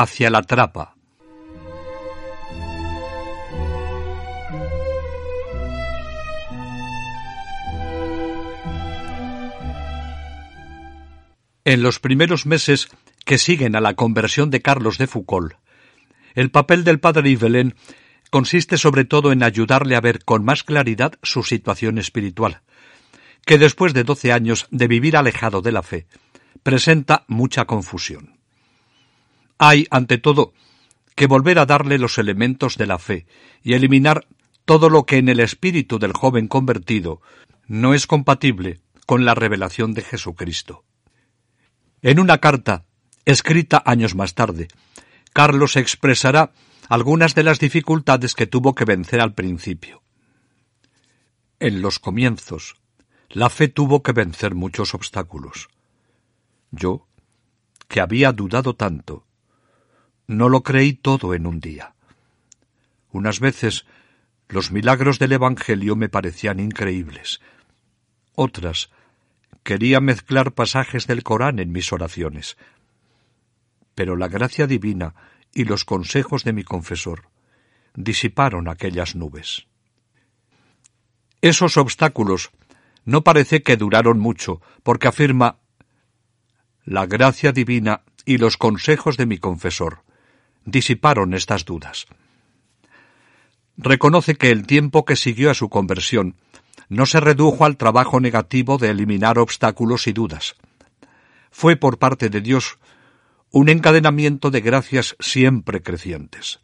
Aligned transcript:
Hacia 0.00 0.30
la 0.30 0.42
trapa. 0.42 0.94
En 11.64 11.82
los 11.82 11.98
primeros 11.98 12.46
meses 12.46 12.86
que 13.24 13.38
siguen 13.38 13.74
a 13.74 13.80
la 13.80 13.94
conversión 13.94 14.50
de 14.50 14.62
Carlos 14.62 14.98
de 14.98 15.08
Foucault, 15.08 15.54
el 16.36 16.52
papel 16.52 16.84
del 16.84 17.00
padre 17.00 17.30
Yvelin 17.30 17.74
consiste 18.30 18.78
sobre 18.78 19.04
todo 19.04 19.32
en 19.32 19.42
ayudarle 19.42 19.96
a 19.96 20.00
ver 20.00 20.24
con 20.24 20.44
más 20.44 20.62
claridad 20.62 21.14
su 21.24 21.42
situación 21.42 21.98
espiritual, 21.98 22.60
que 23.44 23.58
después 23.58 23.94
de 23.94 24.04
doce 24.04 24.30
años 24.30 24.68
de 24.70 24.86
vivir 24.86 25.16
alejado 25.16 25.60
de 25.60 25.72
la 25.72 25.82
fe, 25.82 26.06
presenta 26.62 27.24
mucha 27.26 27.64
confusión. 27.64 28.37
Hay, 29.58 29.86
ante 29.90 30.18
todo, 30.18 30.52
que 31.14 31.26
volver 31.26 31.58
a 31.58 31.66
darle 31.66 31.98
los 31.98 32.18
elementos 32.18 32.76
de 32.76 32.86
la 32.86 32.98
fe 32.98 33.26
y 33.62 33.74
eliminar 33.74 34.26
todo 34.64 34.88
lo 34.88 35.04
que 35.04 35.16
en 35.16 35.28
el 35.28 35.40
espíritu 35.40 35.98
del 35.98 36.12
joven 36.12 36.46
convertido 36.46 37.20
no 37.66 37.94
es 37.94 38.06
compatible 38.06 38.80
con 39.06 39.24
la 39.24 39.34
revelación 39.34 39.94
de 39.94 40.02
Jesucristo. 40.02 40.84
En 42.02 42.20
una 42.20 42.38
carta, 42.38 42.84
escrita 43.24 43.82
años 43.84 44.14
más 44.14 44.34
tarde, 44.34 44.68
Carlos 45.32 45.76
expresará 45.76 46.52
algunas 46.88 47.34
de 47.34 47.42
las 47.42 47.58
dificultades 47.58 48.34
que 48.34 48.46
tuvo 48.46 48.74
que 48.74 48.84
vencer 48.84 49.20
al 49.20 49.34
principio. 49.34 50.02
En 51.60 51.82
los 51.82 51.98
comienzos, 51.98 52.76
la 53.28 53.50
fe 53.50 53.68
tuvo 53.68 54.02
que 54.02 54.12
vencer 54.12 54.54
muchos 54.54 54.94
obstáculos. 54.94 55.68
Yo, 56.70 57.06
que 57.88 58.00
había 58.00 58.32
dudado 58.32 58.76
tanto, 58.76 59.26
no 60.28 60.48
lo 60.48 60.62
creí 60.62 60.92
todo 60.92 61.34
en 61.34 61.46
un 61.46 61.58
día. 61.58 61.94
Unas 63.10 63.40
veces 63.40 63.86
los 64.48 64.70
milagros 64.70 65.18
del 65.18 65.32
Evangelio 65.32 65.96
me 65.96 66.08
parecían 66.08 66.60
increíbles. 66.60 67.40
Otras 68.34 68.90
Quería 69.68 70.00
mezclar 70.00 70.52
pasajes 70.52 71.06
del 71.06 71.22
Corán 71.22 71.58
en 71.58 71.72
mis 71.72 71.92
oraciones. 71.92 72.56
Pero 73.94 74.16
la 74.16 74.26
gracia 74.28 74.66
divina 74.66 75.14
y 75.52 75.64
los 75.64 75.84
consejos 75.84 76.42
de 76.42 76.54
mi 76.54 76.64
confesor 76.64 77.28
disiparon 77.94 78.68
aquellas 78.68 79.14
nubes. 79.14 79.66
Esos 81.42 81.76
obstáculos 81.76 82.50
no 83.04 83.24
parece 83.24 83.62
que 83.62 83.76
duraron 83.76 84.18
mucho, 84.18 84.62
porque 84.82 85.08
afirma 85.08 85.58
la 86.86 87.04
gracia 87.04 87.52
divina 87.52 88.04
y 88.24 88.38
los 88.38 88.56
consejos 88.56 89.18
de 89.18 89.26
mi 89.26 89.36
confesor 89.36 90.02
disiparon 90.70 91.34
estas 91.34 91.64
dudas. 91.64 92.06
Reconoce 93.76 94.34
que 94.34 94.50
el 94.50 94.66
tiempo 94.66 95.04
que 95.04 95.16
siguió 95.16 95.50
a 95.50 95.54
su 95.54 95.68
conversión 95.68 96.34
no 96.88 97.06
se 97.06 97.20
redujo 97.20 97.64
al 97.64 97.76
trabajo 97.76 98.20
negativo 98.20 98.78
de 98.78 98.90
eliminar 98.90 99.38
obstáculos 99.38 100.06
y 100.06 100.12
dudas. 100.12 100.56
Fue 101.50 101.76
por 101.76 101.98
parte 101.98 102.28
de 102.28 102.40
Dios 102.40 102.78
un 103.50 103.68
encadenamiento 103.68 104.50
de 104.50 104.60
gracias 104.60 105.16
siempre 105.20 105.82
crecientes. 105.82 106.60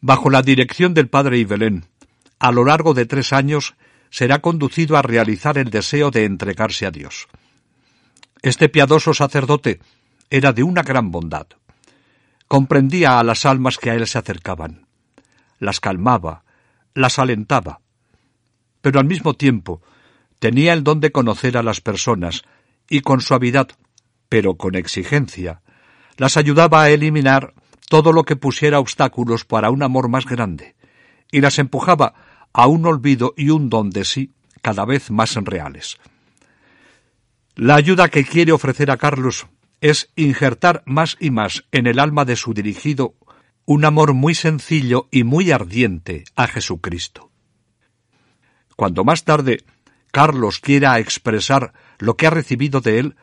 Bajo 0.00 0.30
la 0.30 0.42
dirección 0.42 0.94
del 0.94 1.08
padre 1.08 1.38
Ibelén, 1.38 1.84
a 2.38 2.52
lo 2.52 2.64
largo 2.64 2.94
de 2.94 3.06
tres 3.06 3.32
años 3.32 3.74
será 4.08 4.40
conducido 4.40 4.96
a 4.96 5.02
realizar 5.02 5.58
el 5.58 5.70
deseo 5.70 6.10
de 6.10 6.24
entregarse 6.24 6.86
a 6.86 6.90
Dios. 6.90 7.28
Este 8.42 8.68
piadoso 8.68 9.12
sacerdote 9.12 9.80
era 10.30 10.52
de 10.52 10.62
una 10.62 10.82
gran 10.82 11.10
bondad. 11.10 11.46
Comprendía 12.50 13.20
a 13.20 13.22
las 13.22 13.46
almas 13.46 13.78
que 13.78 13.90
a 13.90 13.94
él 13.94 14.08
se 14.08 14.18
acercaban, 14.18 14.88
las 15.60 15.78
calmaba, 15.78 16.42
las 16.94 17.20
alentaba, 17.20 17.80
pero 18.80 18.98
al 18.98 19.06
mismo 19.06 19.34
tiempo 19.34 19.82
tenía 20.40 20.72
el 20.72 20.82
don 20.82 20.98
de 20.98 21.12
conocer 21.12 21.56
a 21.56 21.62
las 21.62 21.80
personas 21.80 22.42
y 22.88 23.02
con 23.02 23.20
suavidad, 23.20 23.68
pero 24.28 24.56
con 24.56 24.74
exigencia, 24.74 25.62
las 26.16 26.36
ayudaba 26.36 26.82
a 26.82 26.90
eliminar 26.90 27.54
todo 27.88 28.12
lo 28.12 28.24
que 28.24 28.34
pusiera 28.34 28.80
obstáculos 28.80 29.44
para 29.44 29.70
un 29.70 29.84
amor 29.84 30.08
más 30.08 30.26
grande, 30.26 30.74
y 31.30 31.42
las 31.42 31.60
empujaba 31.60 32.14
a 32.52 32.66
un 32.66 32.84
olvido 32.84 33.32
y 33.36 33.50
un 33.50 33.70
don 33.70 33.90
de 33.90 34.04
sí 34.04 34.32
cada 34.60 34.84
vez 34.84 35.12
más 35.12 35.36
reales. 35.36 35.98
La 37.54 37.76
ayuda 37.76 38.08
que 38.08 38.24
quiere 38.24 38.50
ofrecer 38.50 38.90
a 38.90 38.96
Carlos 38.96 39.46
es 39.80 40.10
injertar 40.16 40.82
más 40.86 41.16
y 41.20 41.30
más 41.30 41.64
en 41.72 41.86
el 41.86 41.98
alma 41.98 42.24
de 42.24 42.36
su 42.36 42.54
dirigido 42.54 43.14
un 43.64 43.84
amor 43.84 44.14
muy 44.14 44.34
sencillo 44.34 45.08
y 45.10 45.24
muy 45.24 45.52
ardiente 45.52 46.24
a 46.36 46.46
Jesucristo. 46.46 47.30
Cuando 48.76 49.04
más 49.04 49.24
tarde 49.24 49.64
Carlos 50.10 50.58
quiera 50.58 50.98
expresar 50.98 51.72
lo 51.98 52.16
que 52.16 52.26
ha 52.26 52.30
recibido 52.30 52.80
de 52.80 52.98
él, 52.98 53.16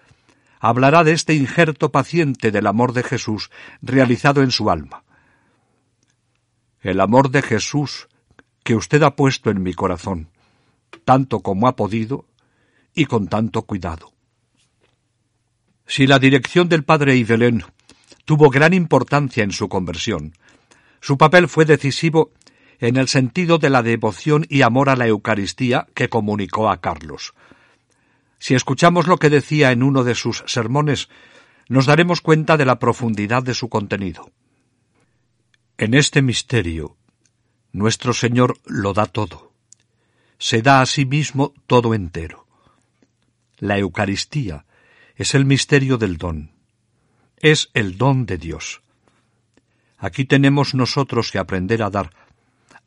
hablará 0.60 1.04
de 1.04 1.12
este 1.12 1.34
injerto 1.34 1.92
paciente 1.92 2.52
del 2.52 2.68
amor 2.68 2.94
de 2.94 3.04
Jesús 3.04 3.52
realizado 3.82 4.42
en 4.42 4.52
su 4.52 4.70
alma. 4.70 5.04
El 6.82 7.02
amor 7.02 7.30
de 7.30 7.42
Jesús 7.42 8.08
que 8.64 8.76
usted 8.76 9.04
ha 9.04 9.16
puesto 9.16 9.50
en 9.50 9.62
mi 9.62 9.74
corazón, 9.74 10.30
tanto 11.06 11.42
como 11.42 11.68
ha 11.68 11.76
podido 11.76 12.26
y 12.94 13.06
con 13.06 13.28
tanto 13.28 13.64
cuidado. 13.64 14.17
Si 15.88 16.06
la 16.06 16.20
dirección 16.20 16.68
del 16.68 16.84
padre 16.84 17.16
Ivelén 17.16 17.64
tuvo 18.26 18.50
gran 18.50 18.74
importancia 18.74 19.44
en 19.44 19.52
su 19.52 19.70
conversión, 19.70 20.34
su 21.00 21.18
papel 21.18 21.48
fue 21.48 21.64
decisivo 21.64 22.32
en 22.80 22.98
el 22.98 23.08
sentido 23.08 23.58
de 23.58 23.70
la 23.70 23.82
devoción 23.82 24.46
y 24.50 24.64
amor 24.64 24.90
a 24.90 24.98
la 24.98 25.08
Eucaristía 25.08 25.88
que 25.96 26.10
comunicó 26.10 26.70
a 26.70 26.82
Carlos. 26.82 27.34
Si 28.38 28.54
escuchamos 28.54 29.08
lo 29.08 29.18
que 29.18 29.30
decía 29.30 29.72
en 29.72 29.82
uno 29.82 30.04
de 30.04 30.14
sus 30.14 30.44
sermones, 30.46 31.08
nos 31.70 31.86
daremos 31.86 32.20
cuenta 32.20 32.58
de 32.58 32.66
la 32.66 32.80
profundidad 32.80 33.42
de 33.42 33.54
su 33.54 33.70
contenido. 33.70 34.30
En 35.78 35.94
este 35.94 36.22
misterio, 36.22 36.98
nuestro 37.72 38.14
Señor 38.14 38.58
lo 38.66 38.94
da 38.94 39.06
todo. 39.06 39.54
Se 40.38 40.62
da 40.62 40.82
a 40.82 40.86
sí 40.86 41.06
mismo 41.06 41.54
todo 41.66 41.94
entero. 41.94 42.46
La 43.58 43.78
Eucaristía 43.78 44.67
es 45.18 45.34
el 45.34 45.46
misterio 45.46 45.98
del 45.98 46.18
don. 46.18 46.52
Es 47.38 47.70
el 47.74 47.98
don 47.98 48.26
de 48.28 48.38
Dios. 48.38 48.82
Aquí 49.98 50.26
tenemos 50.26 50.76
nosotros 50.76 51.32
que 51.32 51.40
aprender 51.40 51.82
a 51.82 51.90
dar 51.90 52.12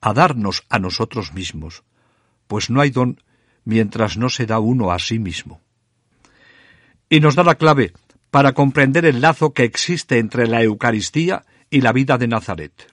a 0.00 0.14
darnos 0.14 0.64
a 0.70 0.78
nosotros 0.78 1.34
mismos, 1.34 1.82
pues 2.46 2.70
no 2.70 2.80
hay 2.80 2.88
don 2.88 3.22
mientras 3.64 4.16
no 4.16 4.30
se 4.30 4.46
da 4.46 4.58
uno 4.58 4.92
a 4.92 4.98
sí 4.98 5.18
mismo. 5.18 5.60
Y 7.10 7.20
nos 7.20 7.34
da 7.34 7.44
la 7.44 7.56
clave 7.56 7.92
para 8.30 8.52
comprender 8.52 9.04
el 9.04 9.20
lazo 9.20 9.52
que 9.52 9.64
existe 9.64 10.18
entre 10.18 10.46
la 10.46 10.62
Eucaristía 10.62 11.44
y 11.68 11.82
la 11.82 11.92
vida 11.92 12.16
de 12.16 12.28
Nazaret. 12.28 12.92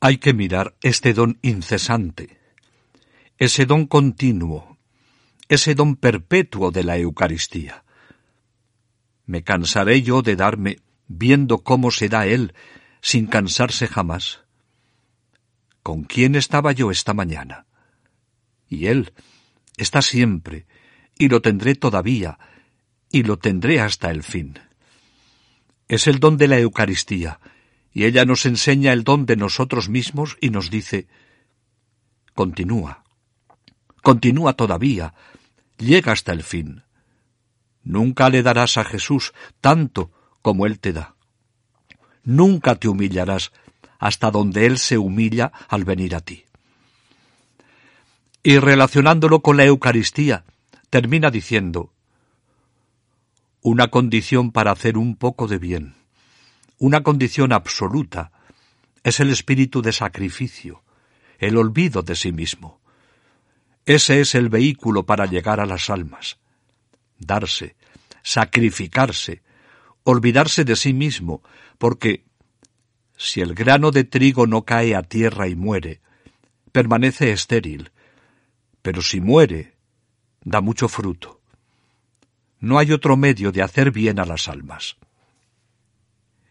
Hay 0.00 0.16
que 0.16 0.32
mirar 0.32 0.74
este 0.80 1.12
don 1.12 1.38
incesante, 1.42 2.38
ese 3.36 3.66
don 3.66 3.86
continuo, 3.86 4.69
ese 5.50 5.74
don 5.74 5.96
perpetuo 5.96 6.70
de 6.70 6.84
la 6.84 6.96
Eucaristía. 6.96 7.82
Me 9.26 9.42
cansaré 9.42 10.00
yo 10.00 10.22
de 10.22 10.36
darme 10.36 10.78
viendo 11.08 11.58
cómo 11.58 11.90
se 11.90 12.08
da 12.08 12.24
Él 12.24 12.54
sin 13.02 13.26
cansarse 13.26 13.88
jamás. 13.88 14.44
¿Con 15.82 16.04
quién 16.04 16.36
estaba 16.36 16.70
yo 16.70 16.92
esta 16.92 17.14
mañana? 17.14 17.66
Y 18.68 18.86
Él 18.86 19.12
está 19.76 20.02
siempre, 20.02 20.66
y 21.18 21.28
lo 21.28 21.42
tendré 21.42 21.74
todavía, 21.74 22.38
y 23.10 23.24
lo 23.24 23.36
tendré 23.36 23.80
hasta 23.80 24.12
el 24.12 24.22
fin. 24.22 24.60
Es 25.88 26.06
el 26.06 26.20
don 26.20 26.36
de 26.36 26.46
la 26.46 26.60
Eucaristía, 26.60 27.40
y 27.92 28.04
ella 28.04 28.24
nos 28.24 28.46
enseña 28.46 28.92
el 28.92 29.02
don 29.02 29.26
de 29.26 29.34
nosotros 29.34 29.88
mismos 29.88 30.36
y 30.40 30.50
nos 30.50 30.70
dice, 30.70 31.08
continúa, 32.34 33.02
continúa 34.00 34.52
todavía, 34.52 35.12
llega 35.80 36.12
hasta 36.12 36.32
el 36.32 36.42
fin. 36.42 36.82
Nunca 37.82 38.28
le 38.28 38.42
darás 38.42 38.76
a 38.76 38.84
Jesús 38.84 39.32
tanto 39.60 40.10
como 40.42 40.66
Él 40.66 40.78
te 40.78 40.92
da. 40.92 41.14
Nunca 42.22 42.76
te 42.76 42.88
humillarás 42.88 43.52
hasta 43.98 44.30
donde 44.30 44.66
Él 44.66 44.78
se 44.78 44.98
humilla 44.98 45.52
al 45.68 45.84
venir 45.84 46.14
a 46.14 46.20
ti. 46.20 46.44
Y 48.42 48.58
relacionándolo 48.58 49.40
con 49.40 49.56
la 49.56 49.64
Eucaristía, 49.64 50.44
termina 50.88 51.30
diciendo, 51.30 51.92
una 53.62 53.88
condición 53.88 54.52
para 54.52 54.72
hacer 54.72 54.96
un 54.96 55.16
poco 55.16 55.46
de 55.46 55.58
bien, 55.58 55.94
una 56.78 57.02
condición 57.02 57.52
absoluta, 57.52 58.32
es 59.04 59.20
el 59.20 59.30
espíritu 59.30 59.82
de 59.82 59.92
sacrificio, 59.92 60.82
el 61.38 61.58
olvido 61.58 62.02
de 62.02 62.16
sí 62.16 62.32
mismo. 62.32 62.79
Ese 63.86 64.20
es 64.20 64.34
el 64.34 64.48
vehículo 64.48 65.06
para 65.06 65.26
llegar 65.26 65.60
a 65.60 65.66
las 65.66 65.90
almas. 65.90 66.38
Darse, 67.18 67.76
sacrificarse, 68.22 69.42
olvidarse 70.04 70.64
de 70.64 70.76
sí 70.76 70.92
mismo, 70.92 71.42
porque 71.78 72.24
si 73.16 73.40
el 73.40 73.54
grano 73.54 73.90
de 73.90 74.04
trigo 74.04 74.46
no 74.46 74.64
cae 74.64 74.94
a 74.94 75.02
tierra 75.02 75.48
y 75.48 75.54
muere, 75.54 76.00
permanece 76.72 77.32
estéril, 77.32 77.90
pero 78.82 79.02
si 79.02 79.20
muere, 79.20 79.74
da 80.42 80.60
mucho 80.60 80.88
fruto. 80.88 81.40
No 82.58 82.78
hay 82.78 82.92
otro 82.92 83.16
medio 83.16 83.52
de 83.52 83.62
hacer 83.62 83.90
bien 83.90 84.18
a 84.20 84.24
las 84.24 84.48
almas. 84.48 84.96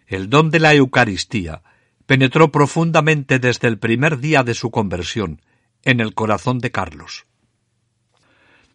El 0.08 0.30
don 0.30 0.50
de 0.50 0.60
la 0.60 0.74
Eucaristía 0.74 1.62
penetró 2.06 2.52
profundamente 2.52 3.38
desde 3.38 3.68
el 3.68 3.78
primer 3.78 4.20
día 4.20 4.44
de 4.44 4.56
su 4.56 4.72
conversión 4.72 5.42
en 5.90 6.00
el 6.00 6.14
corazón 6.14 6.60
de 6.60 6.72
Carlos. 6.72 7.26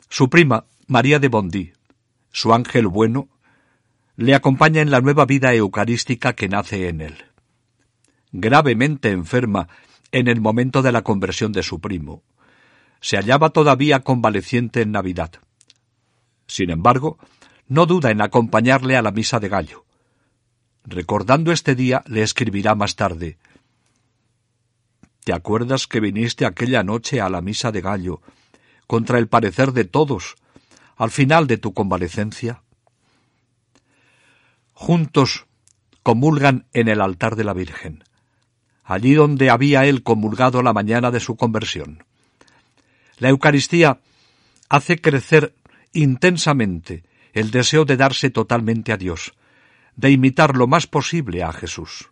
Su 0.08 0.28
prima, 0.28 0.66
María 0.86 1.18
de 1.18 1.28
Bondy, 1.28 1.72
su 2.32 2.52
ángel 2.52 2.88
bueno, 2.88 3.28
le 4.16 4.34
acompaña 4.34 4.82
en 4.82 4.90
la 4.90 5.00
nueva 5.00 5.24
vida 5.24 5.54
eucarística 5.54 6.34
que 6.34 6.48
nace 6.48 6.88
en 6.88 7.00
él. 7.00 7.16
Gravemente 8.32 9.10
enferma 9.10 9.68
en 10.10 10.28
el 10.28 10.40
momento 10.40 10.82
de 10.82 10.92
la 10.92 11.02
conversión 11.02 11.52
de 11.52 11.62
su 11.62 11.80
primo, 11.80 12.22
se 13.00 13.16
hallaba 13.16 13.50
todavía 13.50 14.00
convaleciente 14.00 14.82
en 14.82 14.92
Navidad. 14.92 15.32
Sin 16.46 16.70
embargo, 16.70 17.18
no 17.68 17.86
duda 17.86 18.10
en 18.10 18.22
acompañarle 18.22 18.96
a 18.96 19.02
la 19.02 19.10
misa 19.10 19.40
de 19.40 19.48
gallo. 19.48 19.84
Recordando 20.84 21.52
este 21.52 21.74
día, 21.74 22.02
le 22.06 22.22
escribirá 22.22 22.74
más 22.74 22.96
tarde 22.96 23.38
¿Te 25.24 25.32
acuerdas 25.32 25.86
que 25.86 26.00
viniste 26.00 26.44
aquella 26.44 26.82
noche 26.82 27.22
a 27.22 27.30
la 27.30 27.40
misa 27.40 27.72
de 27.72 27.80
gallo, 27.80 28.20
contra 28.86 29.18
el 29.18 29.26
parecer 29.26 29.72
de 29.72 29.84
todos, 29.84 30.36
al 30.96 31.10
final 31.10 31.46
de 31.46 31.56
tu 31.56 31.72
convalecencia? 31.72 32.62
Juntos 34.74 35.46
comulgan 36.02 36.66
en 36.74 36.88
el 36.88 37.00
altar 37.00 37.36
de 37.36 37.44
la 37.44 37.54
Virgen, 37.54 38.04
allí 38.84 39.14
donde 39.14 39.48
había 39.48 39.86
él 39.86 40.02
comulgado 40.02 40.62
la 40.62 40.74
mañana 40.74 41.10
de 41.10 41.20
su 41.20 41.36
conversión. 41.36 42.04
La 43.16 43.30
Eucaristía 43.30 44.00
hace 44.68 45.00
crecer 45.00 45.54
intensamente 45.94 47.02
el 47.32 47.50
deseo 47.50 47.86
de 47.86 47.96
darse 47.96 48.28
totalmente 48.28 48.92
a 48.92 48.98
Dios, 48.98 49.32
de 49.96 50.10
imitar 50.10 50.54
lo 50.54 50.66
más 50.66 50.86
posible 50.86 51.42
a 51.42 51.52
Jesús. 51.52 52.10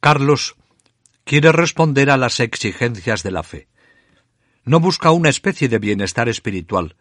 Carlos 0.00 0.56
quiere 1.24 1.52
responder 1.52 2.10
a 2.10 2.16
las 2.16 2.40
exigencias 2.40 3.22
de 3.22 3.30
la 3.30 3.42
fe 3.42 3.68
no 4.68 4.80
busca 4.80 5.12
una 5.12 5.30
especie 5.30 5.70
de 5.70 5.78
bienestar 5.78 6.28
espiritual, 6.28 6.94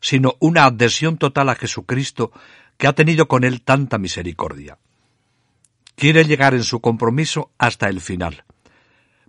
sino 0.00 0.34
una 0.40 0.64
adhesión 0.64 1.18
total 1.18 1.50
a 1.50 1.54
Jesucristo 1.54 2.32
que 2.76 2.88
ha 2.88 2.94
tenido 2.94 3.28
con 3.28 3.44
él 3.44 3.62
tanta 3.62 3.96
misericordia. 3.96 4.78
Quiere 5.94 6.24
llegar 6.24 6.52
en 6.54 6.64
su 6.64 6.80
compromiso 6.80 7.52
hasta 7.58 7.88
el 7.88 8.00
final. 8.00 8.42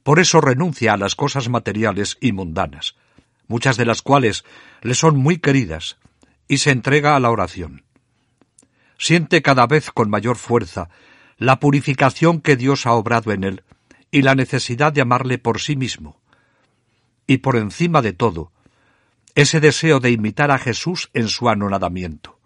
Por 0.02 0.20
eso 0.20 0.42
renuncia 0.42 0.94
a 0.94 0.98
las 0.98 1.14
cosas 1.14 1.50
materiales 1.50 2.18
y 2.20 2.32
mundanas, 2.32 2.96
muchas 3.48 3.78
de 3.78 3.86
las 3.86 4.02
cuales 4.02 4.44
le 4.82 4.96
son 4.96 5.16
muy 5.16 5.38
queridas, 5.38 5.98
y 6.48 6.58
se 6.58 6.72
entrega 6.72 7.16
a 7.16 7.20
la 7.20 7.30
oración. 7.30 7.84
Siente 8.98 9.44
cada 9.44 9.68
vez 9.68 9.92
con 9.92 10.10
mayor 10.10 10.38
fuerza 10.38 10.90
la 11.38 11.60
purificación 11.60 12.42
que 12.42 12.56
Dios 12.56 12.86
ha 12.86 12.94
obrado 12.94 13.32
en 13.32 13.44
él 13.44 13.64
y 14.12 14.22
la 14.22 14.36
necesidad 14.36 14.94
de 14.94 15.02
amarle 15.02 15.38
por 15.38 15.60
sí 15.60 15.76
mismo, 15.76 16.20
y 17.26 17.38
por 17.38 17.56
encima 17.56 18.02
de 18.02 18.14
todo, 18.14 18.52
ese 19.36 19.60
deseo 19.60 20.00
de 20.00 20.12
imitar 20.12 20.52
a 20.52 20.60
Jesús 20.60 21.10
en 21.14 21.28
su 21.28 21.50
anonadamiento. 21.50 22.40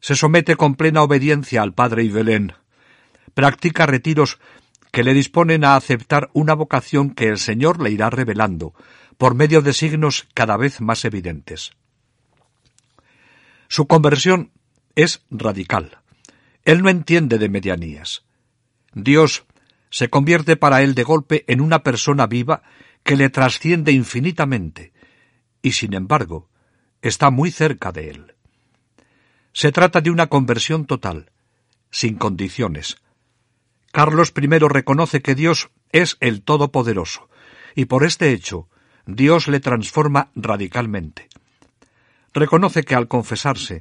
Se 0.00 0.16
somete 0.16 0.56
con 0.56 0.74
plena 0.74 1.02
obediencia 1.02 1.62
al 1.62 1.74
Padre 1.74 2.04
y 2.04 2.08
Belén, 2.08 2.54
practica 3.34 3.86
retiros 3.86 4.38
que 4.90 5.04
le 5.04 5.14
disponen 5.14 5.64
a 5.64 5.76
aceptar 5.76 6.30
una 6.32 6.54
vocación 6.54 7.10
que 7.10 7.28
el 7.28 7.38
Señor 7.38 7.80
le 7.80 7.90
irá 7.90 8.10
revelando 8.10 8.74
por 9.16 9.34
medio 9.34 9.62
de 9.62 9.72
signos 9.72 10.26
cada 10.34 10.56
vez 10.56 10.80
más 10.80 11.04
evidentes. 11.04 11.72
Su 13.68 13.86
conversión 13.86 14.50
es 14.94 15.22
radical. 15.30 15.98
Él 16.68 16.82
no 16.82 16.90
entiende 16.90 17.38
de 17.38 17.48
medianías. 17.48 18.26
Dios 18.92 19.46
se 19.88 20.10
convierte 20.10 20.54
para 20.54 20.82
él 20.82 20.94
de 20.94 21.02
golpe 21.02 21.46
en 21.48 21.62
una 21.62 21.82
persona 21.82 22.26
viva 22.26 22.62
que 23.04 23.16
le 23.16 23.30
trasciende 23.30 23.90
infinitamente, 23.90 24.92
y 25.62 25.72
sin 25.72 25.94
embargo 25.94 26.50
está 27.00 27.30
muy 27.30 27.50
cerca 27.52 27.90
de 27.90 28.10
él. 28.10 28.34
Se 29.54 29.72
trata 29.72 30.02
de 30.02 30.10
una 30.10 30.26
conversión 30.26 30.84
total, 30.84 31.32
sin 31.90 32.16
condiciones. 32.16 32.98
Carlos 33.90 34.34
I 34.36 34.58
reconoce 34.58 35.22
que 35.22 35.34
Dios 35.34 35.70
es 35.90 36.18
el 36.20 36.42
Todopoderoso, 36.42 37.30
y 37.76 37.86
por 37.86 38.04
este 38.04 38.30
hecho 38.32 38.68
Dios 39.06 39.48
le 39.48 39.60
transforma 39.60 40.32
radicalmente. 40.34 41.30
Reconoce 42.34 42.82
que 42.82 42.94
al 42.94 43.08
confesarse, 43.08 43.80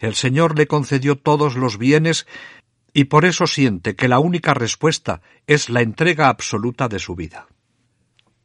el 0.00 0.16
Señor 0.16 0.58
le 0.58 0.66
concedió 0.66 1.16
todos 1.16 1.54
los 1.54 1.78
bienes 1.78 2.26
y 2.92 3.04
por 3.04 3.24
eso 3.24 3.46
siente 3.46 3.94
que 3.94 4.08
la 4.08 4.18
única 4.18 4.52
respuesta 4.52 5.22
es 5.46 5.70
la 5.70 5.82
entrega 5.82 6.28
absoluta 6.28 6.88
de 6.88 6.98
su 6.98 7.14
vida 7.14 7.46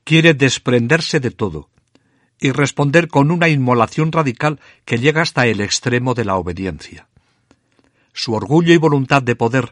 quiere 0.05 0.35
desprenderse 0.35 1.19
de 1.19 1.31
todo 1.31 1.69
y 2.39 2.51
responder 2.51 3.09
con 3.09 3.31
una 3.31 3.49
inmolación 3.49 4.11
radical 4.11 4.61
que 4.85 4.99
llega 4.99 5.23
hasta 5.23 5.47
el 5.47 5.59
extremo 5.59 6.13
de 6.13 6.25
la 6.25 6.35
obediencia. 6.35 7.09
Su 8.13 8.33
orgullo 8.33 8.71
y 8.73 8.77
voluntad 8.77 9.23
de 9.23 9.35
poder 9.35 9.71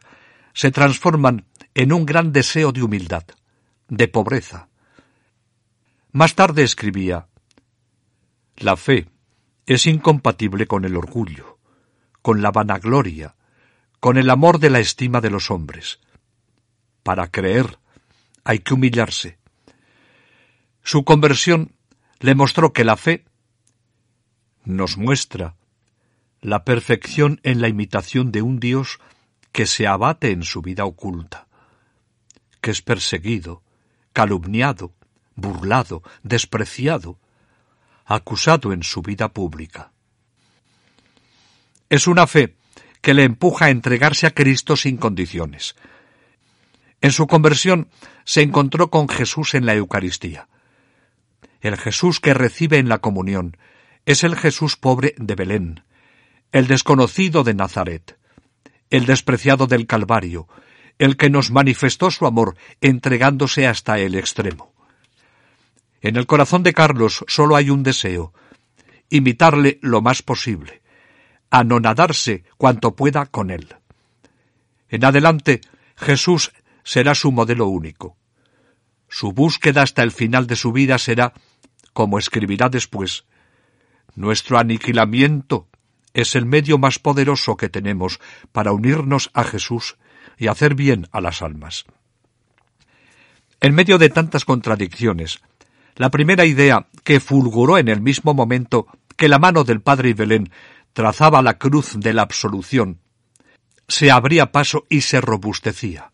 se 0.53 0.71
transforman 0.71 1.45
en 1.75 1.93
un 1.93 2.05
gran 2.05 2.33
deseo 2.33 2.71
de 2.71 2.83
humildad, 2.83 3.23
de 3.87 4.07
pobreza. 4.07 4.67
Más 6.11 6.35
tarde 6.35 6.63
escribía 6.63 7.27
La 8.57 8.75
fe 8.75 9.07
es 9.67 9.85
incompatible 9.85 10.65
con 10.65 10.83
el 10.83 10.97
orgullo, 10.97 11.52
con 12.23 12.41
la 12.41 12.49
vanagloria, 12.49 13.35
con 13.99 14.17
el 14.17 14.31
amor 14.31 14.57
de 14.57 14.71
la 14.71 14.79
estima 14.79 15.21
de 15.21 15.29
los 15.29 15.51
hombres. 15.51 15.99
Para 17.03 17.27
creer 17.27 17.77
hay 18.43 18.59
que 18.59 18.73
humillarse, 18.73 19.37
su 20.83 21.05
conversión 21.05 21.71
le 22.19 22.35
mostró 22.35 22.73
que 22.73 22.83
la 22.83 22.97
fe 22.97 23.23
nos 24.65 24.97
muestra 24.97 25.55
la 26.41 26.65
perfección 26.65 27.39
en 27.43 27.61
la 27.61 27.69
imitación 27.69 28.33
de 28.33 28.41
un 28.41 28.59
Dios 28.59 28.99
que 29.53 29.65
se 29.65 29.87
abate 29.87 30.31
en 30.31 30.43
su 30.43 30.61
vida 30.61 30.83
oculta, 30.83 31.47
que 32.59 32.71
es 32.71 32.81
perseguido, 32.81 33.63
calumniado, 34.11 34.93
burlado, 35.35 36.03
despreciado, 36.21 37.17
acusado 38.03 38.73
en 38.73 38.83
su 38.83 39.01
vida 39.01 39.31
pública. 39.31 39.92
Es 41.89 42.07
una 42.07 42.27
fe 42.27 42.55
que 43.01 43.13
le 43.13 43.23
empuja 43.23 43.65
a 43.65 43.69
entregarse 43.69 44.27
a 44.27 44.31
Cristo 44.31 44.75
sin 44.75 44.97
condiciones. 44.97 45.75
En 47.01 47.11
su 47.11 47.27
conversión 47.27 47.89
se 48.23 48.41
encontró 48.41 48.89
con 48.89 49.09
Jesús 49.09 49.55
en 49.55 49.65
la 49.65 49.73
Eucaristía. 49.73 50.47
El 51.59 51.77
Jesús 51.77 52.19
que 52.19 52.33
recibe 52.33 52.77
en 52.77 52.87
la 52.87 52.99
comunión 52.99 53.57
es 54.05 54.23
el 54.23 54.35
Jesús 54.35 54.77
pobre 54.77 55.15
de 55.17 55.35
Belén, 55.35 55.83
el 56.51 56.67
desconocido 56.67 57.43
de 57.43 57.53
Nazaret, 57.53 58.17
el 58.89 59.05
despreciado 59.05 59.65
del 59.65 59.87
Calvario, 59.87 60.47
el 60.99 61.17
que 61.17 61.29
nos 61.29 61.51
manifestó 61.51 62.11
su 62.11 62.25
amor 62.25 62.55
entregándose 62.79 63.67
hasta 63.67 63.99
el 63.99 64.15
extremo. 64.15 64.73
En 66.01 66.15
el 66.15 66.27
corazón 66.27 66.63
de 66.63 66.73
Carlos 66.73 67.25
solo 67.27 67.55
hay 67.55 67.69
un 67.69 67.81
deseo, 67.81 68.33
imitarle 69.09 69.79
lo 69.81 70.01
más 70.01 70.21
posible, 70.21 70.82
anonadarse 71.53 72.43
cuanto 72.57 72.95
pueda 72.95 73.27
con 73.27 73.51
él. 73.51 73.75
En 74.89 75.05
adelante, 75.05 75.61
Jesús 75.95 76.51
será 76.83 77.13
su 77.13 77.31
modelo 77.31 77.67
único. 77.67 78.17
Su 79.07 79.33
búsqueda 79.33 79.83
hasta 79.83 80.01
el 80.01 80.11
final 80.11 80.47
de 80.47 80.55
su 80.55 80.71
vida 80.71 80.97
será, 80.97 81.33
como 81.93 82.17
escribirá 82.17 82.69
después, 82.69 83.25
nuestro 84.15 84.57
aniquilamiento 84.57 85.67
es 86.15 86.35
el 86.35 86.47
medio 86.47 86.79
más 86.79 86.97
poderoso 86.97 87.55
que 87.55 87.69
tenemos 87.69 88.19
para 88.51 88.71
unirnos 88.71 89.29
a 89.33 89.43
Jesús 89.43 89.97
y 90.39 90.47
hacer 90.47 90.73
bien 90.73 91.07
a 91.11 91.21
las 91.21 91.43
almas. 91.43 91.85
En 93.61 93.75
medio 93.75 93.99
de 93.99 94.09
tantas 94.09 94.43
contradicciones, 94.43 95.41
la 95.97 96.09
primera 96.09 96.45
idea 96.45 96.87
que 97.03 97.19
fulguró 97.19 97.77
en 97.77 97.89
el 97.89 98.01
mismo 98.01 98.33
momento 98.33 98.87
que 99.15 99.29
la 99.29 99.37
mano 99.37 99.63
del 99.63 99.81
padre 99.81 100.15
Belén 100.15 100.51
trazaba 100.93 101.41
la 101.41 101.57
cruz 101.57 101.93
de 101.95 102.13
la 102.13 102.21
absolución, 102.21 102.99
se 103.87 104.11
abría 104.11 104.51
paso 104.51 104.85
y 104.89 105.01
se 105.01 105.19
robustecía. 105.21 106.11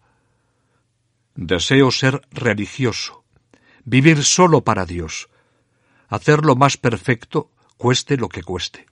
Deseo 1.35 1.91
ser 1.91 2.21
religioso, 2.31 3.23
vivir 3.85 4.23
solo 4.23 4.63
para 4.63 4.85
Dios, 4.85 5.29
hacerlo 6.07 6.55
más 6.55 6.77
perfecto, 6.77 7.51
cueste 7.77 8.17
lo 8.17 8.29
que 8.29 8.43
cueste. 8.43 8.87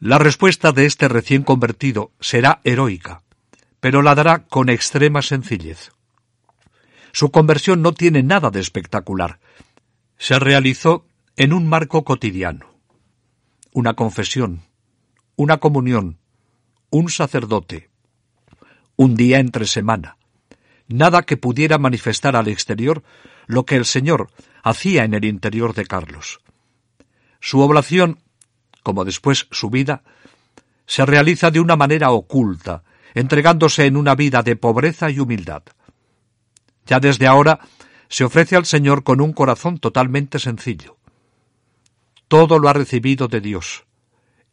La 0.00 0.18
respuesta 0.18 0.72
de 0.72 0.84
este 0.86 1.08
recién 1.08 1.44
convertido 1.44 2.12
será 2.20 2.60
heroica, 2.64 3.22
pero 3.80 4.02
la 4.02 4.14
dará 4.14 4.44
con 4.44 4.68
extrema 4.68 5.22
sencillez. 5.22 5.92
Su 7.12 7.30
conversión 7.30 7.80
no 7.80 7.92
tiene 7.92 8.22
nada 8.22 8.50
de 8.50 8.60
espectacular. 8.60 9.38
Se 10.18 10.38
realizó 10.38 11.06
en 11.36 11.52
un 11.52 11.68
marco 11.68 12.04
cotidiano. 12.04 12.73
Una 13.76 13.94
confesión, 13.94 14.62
una 15.34 15.56
comunión, 15.56 16.18
un 16.90 17.10
sacerdote, 17.10 17.90
un 18.94 19.16
día 19.16 19.40
entre 19.40 19.66
semana. 19.66 20.16
Nada 20.86 21.22
que 21.22 21.36
pudiera 21.36 21.76
manifestar 21.76 22.36
al 22.36 22.46
exterior 22.46 23.02
lo 23.48 23.66
que 23.66 23.74
el 23.74 23.84
Señor 23.84 24.30
hacía 24.62 25.02
en 25.02 25.12
el 25.12 25.24
interior 25.24 25.74
de 25.74 25.86
Carlos. 25.86 26.38
Su 27.40 27.58
oblación, 27.62 28.20
como 28.84 29.04
después 29.04 29.48
su 29.50 29.70
vida, 29.70 30.04
se 30.86 31.04
realiza 31.04 31.50
de 31.50 31.58
una 31.58 31.74
manera 31.74 32.12
oculta, 32.12 32.84
entregándose 33.12 33.86
en 33.86 33.96
una 33.96 34.14
vida 34.14 34.44
de 34.44 34.54
pobreza 34.54 35.10
y 35.10 35.18
humildad. 35.18 35.64
Ya 36.86 37.00
desde 37.00 37.26
ahora 37.26 37.58
se 38.08 38.22
ofrece 38.22 38.54
al 38.54 38.66
Señor 38.66 39.02
con 39.02 39.20
un 39.20 39.32
corazón 39.32 39.78
totalmente 39.78 40.38
sencillo. 40.38 40.96
Todo 42.34 42.58
lo 42.58 42.68
ha 42.68 42.72
recibido 42.72 43.28
de 43.28 43.40
Dios. 43.40 43.84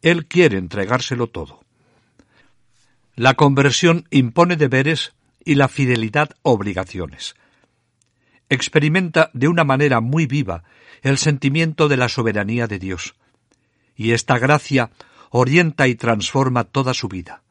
Él 0.02 0.26
quiere 0.26 0.56
entregárselo 0.56 1.26
todo. 1.26 1.64
La 3.16 3.34
conversión 3.34 4.06
impone 4.10 4.54
deberes 4.54 5.14
y 5.44 5.56
la 5.56 5.66
fidelidad 5.66 6.30
obligaciones. 6.42 7.34
Experimenta 8.48 9.32
de 9.32 9.48
una 9.48 9.64
manera 9.64 10.00
muy 10.00 10.26
viva 10.26 10.62
el 11.02 11.18
sentimiento 11.18 11.88
de 11.88 11.96
la 11.96 12.08
soberanía 12.08 12.68
de 12.68 12.78
Dios, 12.78 13.16
y 13.96 14.12
esta 14.12 14.38
gracia 14.38 14.92
orienta 15.30 15.88
y 15.88 15.96
transforma 15.96 16.62
toda 16.62 16.94
su 16.94 17.08
vida. 17.08 17.42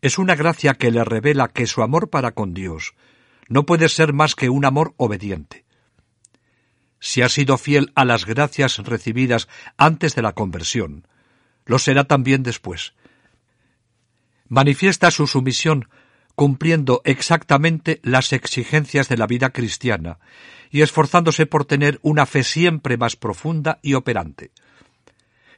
Es 0.00 0.16
una 0.16 0.36
gracia 0.36 0.72
que 0.72 0.90
le 0.90 1.04
revela 1.04 1.48
que 1.48 1.66
su 1.66 1.82
amor 1.82 2.08
para 2.08 2.32
con 2.32 2.54
Dios 2.54 2.94
no 3.50 3.66
puede 3.66 3.90
ser 3.90 4.14
más 4.14 4.36
que 4.36 4.48
un 4.48 4.64
amor 4.64 4.94
obediente. 4.96 5.63
Si 7.06 7.20
ha 7.20 7.28
sido 7.28 7.58
fiel 7.58 7.92
a 7.94 8.06
las 8.06 8.24
gracias 8.24 8.78
recibidas 8.78 9.46
antes 9.76 10.14
de 10.14 10.22
la 10.22 10.32
conversión, 10.32 11.06
lo 11.66 11.78
será 11.78 12.04
también 12.04 12.42
después. 12.42 12.94
Manifiesta 14.48 15.10
su 15.10 15.26
sumisión 15.26 15.90
cumpliendo 16.34 17.02
exactamente 17.04 18.00
las 18.02 18.32
exigencias 18.32 19.10
de 19.10 19.18
la 19.18 19.26
vida 19.26 19.50
cristiana 19.50 20.18
y 20.70 20.80
esforzándose 20.80 21.44
por 21.44 21.66
tener 21.66 21.98
una 22.00 22.24
fe 22.24 22.42
siempre 22.42 22.96
más 22.96 23.16
profunda 23.16 23.80
y 23.82 23.92
operante. 23.92 24.50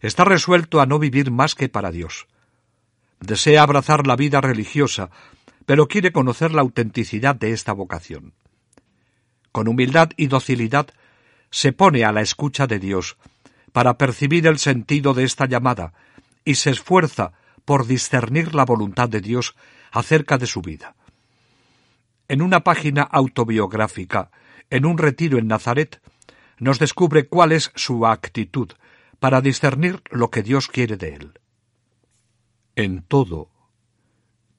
Está 0.01 0.25
resuelto 0.25 0.81
a 0.81 0.87
no 0.87 0.99
vivir 0.99 1.31
más 1.31 1.55
que 1.55 1.69
para 1.69 1.93
Dios. 1.93 2.27
Desea 3.21 3.63
abrazar 3.63 4.09
la 4.09 4.17
vida 4.17 4.41
religiosa, 4.41 5.11
pero 5.65 5.87
quiere 5.87 6.11
conocer 6.11 6.51
la 6.51 6.63
autenticidad 6.63 7.37
de 7.37 7.53
esta 7.53 7.73
vocación. 7.73 8.35
Con 9.53 9.69
humildad 9.69 10.11
y 10.17 10.27
docilidad 10.27 10.89
se 11.51 11.73
pone 11.73 12.05
a 12.05 12.13
la 12.13 12.21
escucha 12.21 12.67
de 12.67 12.79
Dios 12.79 13.17
para 13.73 13.99
percibir 13.99 14.47
el 14.47 14.59
sentido 14.59 15.15
de 15.15 15.25
esta 15.25 15.47
llamada 15.47 15.93
y 16.45 16.55
se 16.57 16.71
esfuerza 16.71 17.33
por 17.65 17.87
discernir 17.87 18.55
la 18.55 18.65
voluntad 18.65 19.09
de 19.09 19.21
Dios 19.21 19.55
acerca 19.91 20.39
de 20.39 20.47
su 20.47 20.63
vida. 20.63 20.95
En 22.29 22.43
una 22.43 22.61
página 22.65 23.03
autobiográfica, 23.03 24.31
en 24.71 24.87
un 24.87 24.99
retiro 24.99 25.39
en 25.39 25.47
Nazaret, 25.47 26.01
nos 26.59 26.79
descubre 26.79 27.29
cuál 27.29 27.53
es 27.53 27.71
su 27.75 28.07
actitud 28.07 28.73
para 29.19 29.41
discernir 29.41 30.03
lo 30.11 30.31
que 30.31 30.43
Dios 30.43 30.69
quiere 30.69 30.97
de 30.97 31.15
él. 31.15 31.41
En 32.75 33.03
todo, 33.03 33.51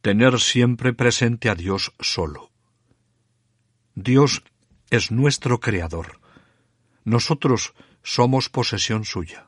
tener 0.02 0.40
siempre 0.40 0.94
presente 0.94 1.50
a 1.50 1.56
Dios 1.56 1.94
solo. 2.00 2.52
Dios 3.96 4.44
es 4.90 5.12
nuestro 5.12 5.60
Creador. 5.60 6.20
Nosotros 7.08 7.74
somos 8.04 8.50
posesión 8.50 9.06
suya. 9.06 9.48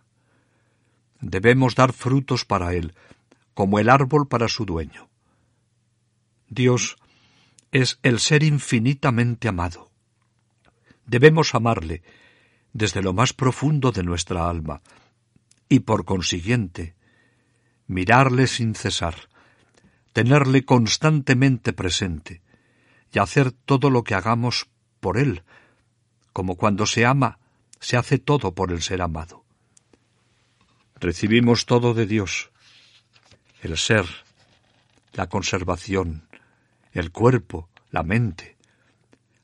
Debemos 1.20 1.76
dar 1.76 1.92
frutos 1.92 2.46
para 2.46 2.74
Él, 2.74 2.94
como 3.54 3.80
el 3.80 3.90
árbol 3.90 4.30
para 4.30 4.48
su 4.48 4.64
dueño. 4.64 5.10
Dios 6.48 6.96
es 7.74 8.00
el 8.02 8.22
ser 8.22 8.44
infinitamente 8.44 9.50
amado. 9.50 9.92
Debemos 11.06 11.54
amarle 11.54 12.02
desde 12.72 13.02
lo 13.02 13.12
más 13.12 13.34
profundo 13.34 13.92
de 13.92 14.04
nuestra 14.04 14.50
alma 14.50 14.82
y 15.68 15.82
por 15.82 16.06
consiguiente 16.06 16.96
mirarle 17.88 18.48
sin 18.48 18.74
cesar, 18.74 19.16
tenerle 20.14 20.64
constantemente 20.64 21.74
presente 21.74 22.42
y 23.12 23.20
hacer 23.20 23.52
todo 23.52 23.90
lo 23.90 24.06
que 24.06 24.16
hagamos 24.16 24.70
por 25.02 25.18
él, 25.18 25.44
como 26.32 26.56
cuando 26.56 26.86
se 26.86 27.06
ama, 27.06 27.39
se 27.80 27.98
hace 27.98 28.18
todo 28.18 28.54
por 28.54 28.72
el 28.72 28.82
ser 28.82 29.02
amado. 29.02 29.46
Recibimos 30.96 31.66
todo 31.66 31.94
de 31.94 32.06
Dios, 32.06 32.52
el 33.62 33.78
ser, 33.78 34.06
la 35.14 35.28
conservación, 35.28 36.28
el 36.92 37.12
cuerpo, 37.12 37.70
la 37.92 38.04
mente, 38.04 38.58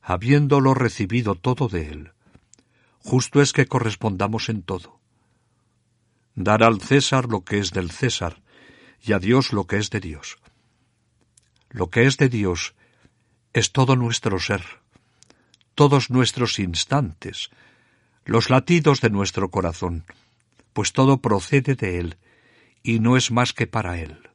habiéndolo 0.01 0.74
recibido 0.74 1.36
todo 1.36 1.68
de 1.68 1.89
Él. 1.89 2.12
Justo 3.00 3.42
es 3.42 3.54
que 3.54 3.68
correspondamos 3.68 4.50
en 4.50 4.63
todo. 4.63 5.00
Dar 6.36 6.63
al 6.63 6.82
César 6.82 7.25
lo 7.25 7.44
que 7.44 7.60
es 7.60 7.72
del 7.72 7.92
César, 7.92 8.42
y 9.01 9.13
a 9.13 9.20
Dios 9.20 9.54
lo 9.54 9.68
que 9.68 9.77
es 9.77 9.89
de 9.89 10.00
Dios. 10.00 10.38
Lo 11.70 11.89
que 11.89 12.06
es 12.06 12.18
de 12.18 12.30
Dios 12.30 12.74
es 13.54 13.72
todo 13.72 13.96
nuestro 13.96 14.39
ser, 14.39 14.63
todos 15.75 16.10
nuestros 16.10 16.60
instantes, 16.60 17.50
los 18.25 18.50
latidos 18.50 19.01
de 19.01 19.10
nuestro 19.10 19.50
corazón, 19.50 20.05
pues 20.74 20.91
todo 20.91 21.22
procede 21.22 21.75
de 21.75 22.00
Él, 22.00 22.17
y 22.84 23.00
no 23.00 23.17
es 23.17 23.32
más 23.32 23.53
que 23.53 23.67
para 23.67 24.00
Él. 24.00 24.29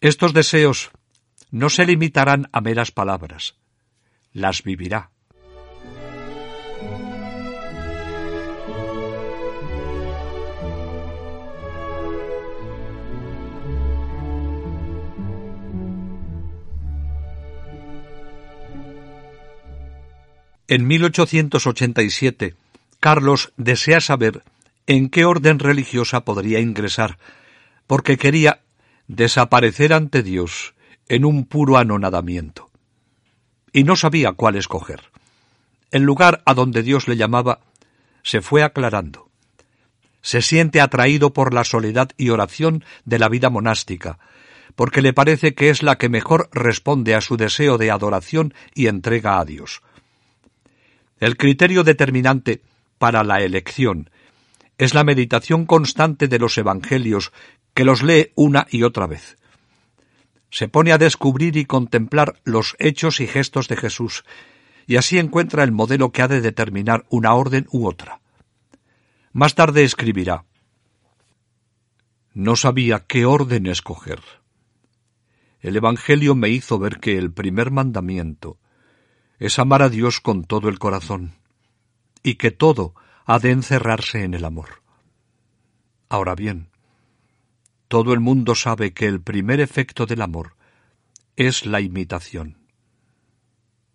Estos 0.00 0.32
deseos 0.32 0.90
no 1.50 1.68
se 1.68 1.84
limitarán 1.84 2.48
a 2.52 2.60
meras 2.60 2.90
palabras, 2.92 3.56
las 4.32 4.62
vivirá. 4.62 5.10
En 20.68 20.86
1887, 20.88 22.56
Carlos 22.98 23.52
desea 23.56 24.00
saber 24.00 24.42
en 24.88 25.10
qué 25.10 25.24
orden 25.24 25.60
religiosa 25.60 26.24
podría 26.24 26.58
ingresar, 26.58 27.18
porque 27.86 28.16
quería 28.16 28.62
desaparecer 29.06 29.92
ante 29.92 30.24
Dios 30.24 30.74
en 31.08 31.24
un 31.24 31.44
puro 31.46 31.78
anonadamiento. 31.78 32.68
Y 33.72 33.84
no 33.84 33.94
sabía 33.94 34.32
cuál 34.32 34.56
escoger. 34.56 35.02
El 35.92 36.02
lugar 36.02 36.42
a 36.44 36.54
donde 36.54 36.82
Dios 36.82 37.06
le 37.06 37.16
llamaba 37.16 37.60
se 38.22 38.40
fue 38.40 38.62
aclarando. 38.64 39.26
se 40.20 40.42
siente 40.42 40.80
atraído 40.80 41.32
por 41.32 41.54
la 41.54 41.62
soledad 41.62 42.10
y 42.16 42.30
oración 42.30 42.82
de 43.04 43.20
la 43.20 43.28
vida 43.28 43.48
monástica, 43.48 44.18
porque 44.74 45.00
le 45.00 45.12
parece 45.12 45.54
que 45.54 45.70
es 45.70 45.84
la 45.84 45.98
que 45.98 46.08
mejor 46.08 46.48
responde 46.52 47.14
a 47.14 47.20
su 47.20 47.36
deseo 47.36 47.78
de 47.78 47.92
adoración 47.92 48.52
y 48.74 48.88
entrega 48.88 49.38
a 49.38 49.44
Dios. 49.44 49.82
El 51.18 51.38
criterio 51.38 51.82
determinante 51.82 52.62
para 52.98 53.24
la 53.24 53.40
elección 53.40 54.10
es 54.76 54.92
la 54.92 55.02
meditación 55.02 55.64
constante 55.64 56.28
de 56.28 56.38
los 56.38 56.58
Evangelios, 56.58 57.32
que 57.72 57.84
los 57.84 58.02
lee 58.02 58.32
una 58.34 58.66
y 58.70 58.82
otra 58.82 59.06
vez. 59.06 59.38
Se 60.50 60.68
pone 60.68 60.92
a 60.92 60.98
descubrir 60.98 61.56
y 61.56 61.64
contemplar 61.64 62.40
los 62.44 62.76
hechos 62.78 63.20
y 63.20 63.26
gestos 63.26 63.68
de 63.68 63.76
Jesús, 63.76 64.24
y 64.86 64.96
así 64.96 65.18
encuentra 65.18 65.64
el 65.64 65.72
modelo 65.72 66.12
que 66.12 66.20
ha 66.20 66.28
de 66.28 66.42
determinar 66.42 67.06
una 67.08 67.32
orden 67.34 67.66
u 67.70 67.86
otra. 67.86 68.20
Más 69.32 69.54
tarde 69.54 69.84
escribirá 69.84 70.44
No 72.34 72.56
sabía 72.56 73.04
qué 73.06 73.24
orden 73.24 73.66
escoger. 73.66 74.20
El 75.60 75.76
Evangelio 75.76 76.34
me 76.34 76.50
hizo 76.50 76.78
ver 76.78 77.00
que 77.00 77.16
el 77.16 77.32
primer 77.32 77.70
mandamiento 77.70 78.58
es 79.38 79.58
amar 79.58 79.82
a 79.82 79.88
Dios 79.88 80.20
con 80.20 80.44
todo 80.44 80.68
el 80.68 80.78
corazón, 80.78 81.34
y 82.22 82.34
que 82.34 82.50
todo 82.50 82.94
ha 83.24 83.38
de 83.38 83.50
encerrarse 83.50 84.22
en 84.22 84.34
el 84.34 84.44
amor. 84.44 84.82
Ahora 86.08 86.34
bien, 86.34 86.68
todo 87.88 88.12
el 88.12 88.20
mundo 88.20 88.54
sabe 88.54 88.92
que 88.92 89.06
el 89.06 89.20
primer 89.20 89.60
efecto 89.60 90.06
del 90.06 90.22
amor 90.22 90.54
es 91.36 91.66
la 91.66 91.80
imitación. 91.80 92.56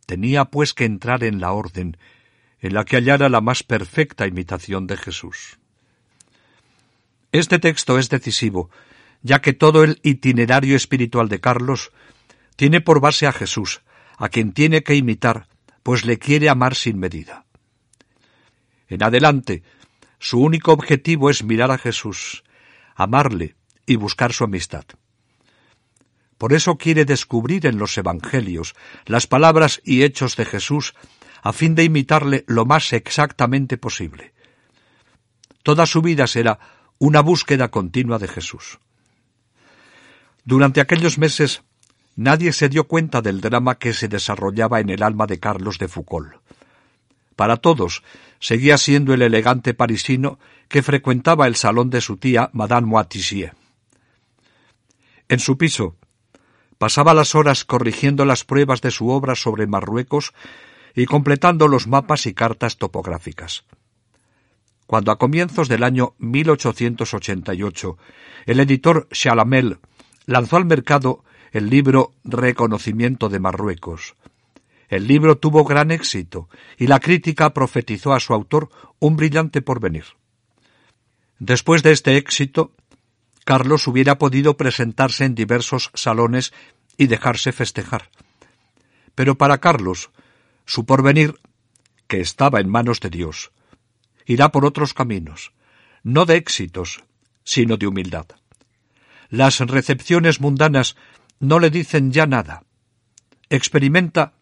Tenía 0.05 0.45
pues 0.45 0.73
que 0.73 0.85
entrar 0.85 1.23
en 1.23 1.41
la 1.41 1.51
orden 1.51 1.97
en 2.59 2.73
la 2.73 2.85
que 2.85 2.97
hallara 2.97 3.29
la 3.29 3.41
más 3.41 3.63
perfecta 3.63 4.27
imitación 4.27 4.87
de 4.87 4.97
Jesús. 4.97 5.57
Este 7.31 7.59
texto 7.59 7.97
es 7.97 8.09
decisivo, 8.09 8.69
ya 9.23 9.41
que 9.41 9.53
todo 9.53 9.83
el 9.83 9.99
itinerario 10.03 10.75
espiritual 10.75 11.27
de 11.27 11.39
Carlos 11.39 11.91
tiene 12.55 12.81
por 12.81 12.99
base 12.99 13.25
a 13.25 13.31
Jesús, 13.31 13.81
a 14.21 14.29
quien 14.29 14.53
tiene 14.53 14.83
que 14.83 14.93
imitar, 14.93 15.47
pues 15.81 16.05
le 16.05 16.19
quiere 16.19 16.47
amar 16.47 16.75
sin 16.75 16.99
medida. 16.99 17.45
En 18.87 19.01
adelante, 19.03 19.63
su 20.19 20.39
único 20.39 20.73
objetivo 20.73 21.31
es 21.31 21.43
mirar 21.43 21.71
a 21.71 21.79
Jesús, 21.79 22.43
amarle 22.95 23.55
y 23.87 23.95
buscar 23.95 24.31
su 24.31 24.43
amistad. 24.43 24.85
Por 26.37 26.53
eso 26.53 26.77
quiere 26.77 27.03
descubrir 27.03 27.65
en 27.65 27.79
los 27.79 27.97
Evangelios 27.97 28.75
las 29.07 29.25
palabras 29.25 29.81
y 29.83 30.03
hechos 30.03 30.35
de 30.35 30.45
Jesús 30.45 30.93
a 31.41 31.51
fin 31.51 31.73
de 31.73 31.83
imitarle 31.83 32.43
lo 32.45 32.65
más 32.65 32.93
exactamente 32.93 33.79
posible. 33.79 34.35
Toda 35.63 35.87
su 35.87 36.03
vida 36.03 36.27
será 36.27 36.59
una 36.99 37.21
búsqueda 37.21 37.71
continua 37.71 38.19
de 38.19 38.27
Jesús. 38.27 38.77
Durante 40.45 40.79
aquellos 40.79 41.17
meses 41.17 41.63
nadie 42.15 42.51
se 42.51 42.69
dio 42.69 42.87
cuenta 42.87 43.21
del 43.21 43.41
drama 43.41 43.75
que 43.75 43.93
se 43.93 44.07
desarrollaba 44.07 44.79
en 44.79 44.89
el 44.89 45.03
alma 45.03 45.27
de 45.27 45.39
Carlos 45.39 45.77
de 45.77 45.87
Foucault. 45.87 46.33
Para 47.35 47.57
todos, 47.57 48.03
seguía 48.39 48.77
siendo 48.77 49.13
el 49.13 49.21
elegante 49.21 49.73
parisino 49.73 50.39
que 50.67 50.83
frecuentaba 50.83 51.47
el 51.47 51.55
salón 51.55 51.89
de 51.89 52.01
su 52.01 52.17
tía, 52.17 52.49
Madame 52.53 52.87
Moitissier. 52.87 53.55
En 55.27 55.39
su 55.39 55.57
piso, 55.57 55.95
pasaba 56.77 57.13
las 57.13 57.35
horas 57.35 57.63
corrigiendo 57.63 58.25
las 58.25 58.43
pruebas 58.43 58.81
de 58.81 58.91
su 58.91 59.09
obra 59.09 59.35
sobre 59.35 59.67
Marruecos 59.67 60.33
y 60.95 61.05
completando 61.05 61.67
los 61.67 61.87
mapas 61.87 62.25
y 62.25 62.33
cartas 62.33 62.77
topográficas. 62.77 63.63
Cuando 64.87 65.11
a 65.11 65.17
comienzos 65.17 65.69
del 65.69 65.83
año 65.83 66.15
1888 66.17 67.97
el 68.45 68.59
editor 68.59 69.07
Chalamel 69.09 69.79
lanzó 70.25 70.57
al 70.57 70.65
mercado 70.65 71.23
el 71.51 71.69
libro 71.69 72.13
Reconocimiento 72.23 73.29
de 73.29 73.39
Marruecos, 73.39 74.15
el 74.91 75.07
libro 75.07 75.37
tuvo 75.37 75.63
gran 75.63 75.89
éxito 75.89 76.49
y 76.77 76.87
la 76.87 76.99
crítica 76.99 77.53
profetizó 77.53 78.13
a 78.13 78.19
su 78.19 78.33
autor 78.33 78.69
un 78.99 79.15
brillante 79.15 79.61
porvenir. 79.61 80.03
Después 81.39 81.81
de 81.81 81.93
este 81.93 82.17
éxito, 82.17 82.73
Carlos 83.45 83.87
hubiera 83.87 84.17
podido 84.17 84.57
presentarse 84.57 85.23
en 85.23 85.33
diversos 85.33 85.91
salones 85.93 86.53
y 86.97 87.07
dejarse 87.07 87.53
festejar. 87.53 88.09
Pero 89.15 89.37
para 89.37 89.59
Carlos, 89.59 90.11
su 90.65 90.85
porvenir, 90.85 91.39
que 92.07 92.19
estaba 92.19 92.59
en 92.59 92.69
manos 92.69 92.99
de 92.99 93.09
Dios, 93.09 93.51
irá 94.25 94.49
por 94.49 94.65
otros 94.65 94.93
caminos, 94.93 95.53
no 96.03 96.25
de 96.25 96.35
éxitos, 96.35 97.03
sino 97.45 97.77
de 97.77 97.87
humildad. 97.87 98.25
Las 99.29 99.59
recepciones 99.59 100.41
mundanas 100.41 100.97
no 101.41 101.59
le 101.59 101.69
dicen 101.69 102.11
ya 102.11 102.25
nada. 102.25 102.63
Experimenta 103.49 104.33